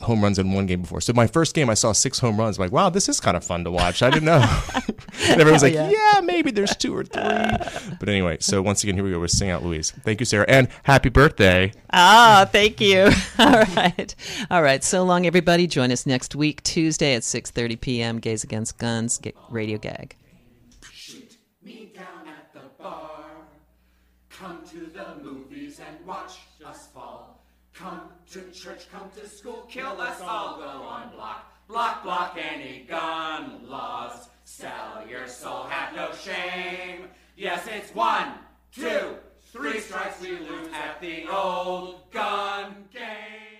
home 0.03 0.21
runs 0.21 0.39
in 0.39 0.51
one 0.51 0.65
game 0.65 0.81
before. 0.81 1.01
So 1.01 1.13
my 1.13 1.27
first 1.27 1.55
game, 1.55 1.69
I 1.69 1.73
saw 1.73 1.91
six 1.91 2.19
home 2.19 2.37
runs. 2.37 2.57
I'm 2.57 2.63
like, 2.63 2.71
wow, 2.71 2.89
this 2.89 3.09
is 3.09 3.19
kind 3.19 3.35
of 3.35 3.43
fun 3.43 3.63
to 3.63 3.71
watch. 3.71 4.01
I 4.03 4.09
didn't 4.09 4.25
know. 4.25 4.43
and 5.27 5.41
everyone's 5.41 5.63
like, 5.63 5.73
yeah. 5.73 5.89
yeah, 5.89 6.21
maybe 6.21 6.51
there's 6.51 6.75
two 6.75 6.95
or 6.95 7.03
three. 7.03 7.21
But 7.21 8.09
anyway, 8.09 8.37
so 8.39 8.61
once 8.61 8.83
again, 8.83 8.95
here 8.95 9.03
we 9.03 9.11
go 9.11 9.19
with 9.19 9.31
Sing 9.31 9.49
Out 9.49 9.63
Louise. 9.63 9.91
Thank 9.91 10.19
you, 10.19 10.25
Sarah. 10.25 10.45
And 10.47 10.67
happy 10.83 11.09
birthday. 11.09 11.71
Ah, 11.91 12.47
thank 12.51 12.79
you. 12.81 13.09
All 13.39 13.63
right. 13.75 14.15
All 14.51 14.61
right. 14.61 14.83
So 14.83 15.03
long, 15.03 15.25
everybody. 15.25 15.67
Join 15.67 15.91
us 15.91 16.05
next 16.05 16.35
week, 16.35 16.61
Tuesday 16.63 17.15
at 17.15 17.21
6.30 17.23 17.79
p.m. 17.79 18.19
Gays 18.19 18.43
Against 18.43 18.77
Guns, 18.77 19.17
Ga- 19.17 19.33
Radio 19.49 19.77
Gag. 19.77 20.15
me 21.63 21.91
down 21.95 22.27
at 22.27 22.53
the 22.53 22.61
bar. 22.81 23.09
Come 24.29 24.59
to 24.71 24.79
the 24.87 25.23
movies 25.23 25.79
and 25.79 26.05
watch 26.05 26.33
us 26.65 26.87
fall. 26.93 27.22
Come 27.83 27.99
to 28.31 28.49
church, 28.51 28.89
come 28.89 29.11
to 29.19 29.27
school, 29.27 29.67
kill 29.69 29.99
us 29.99 30.21
all, 30.21 30.55
go 30.57 30.63
on 30.63 31.09
block. 31.09 31.51
Block, 31.67 32.01
block 32.01 32.37
any 32.39 32.85
gun 32.87 33.59
laws. 33.67 34.29
Sell 34.45 35.03
your 35.09 35.27
soul, 35.27 35.63
have 35.63 35.93
no 35.93 36.13
shame. 36.13 37.09
Yes, 37.35 37.67
it's 37.67 37.93
one, 37.93 38.35
two, 38.73 39.15
three 39.51 39.81
strikes 39.81 40.21
we 40.21 40.29
lose 40.29 40.69
at 40.73 41.01
the 41.01 41.27
old 41.27 42.09
gun 42.11 42.85
game. 42.93 43.52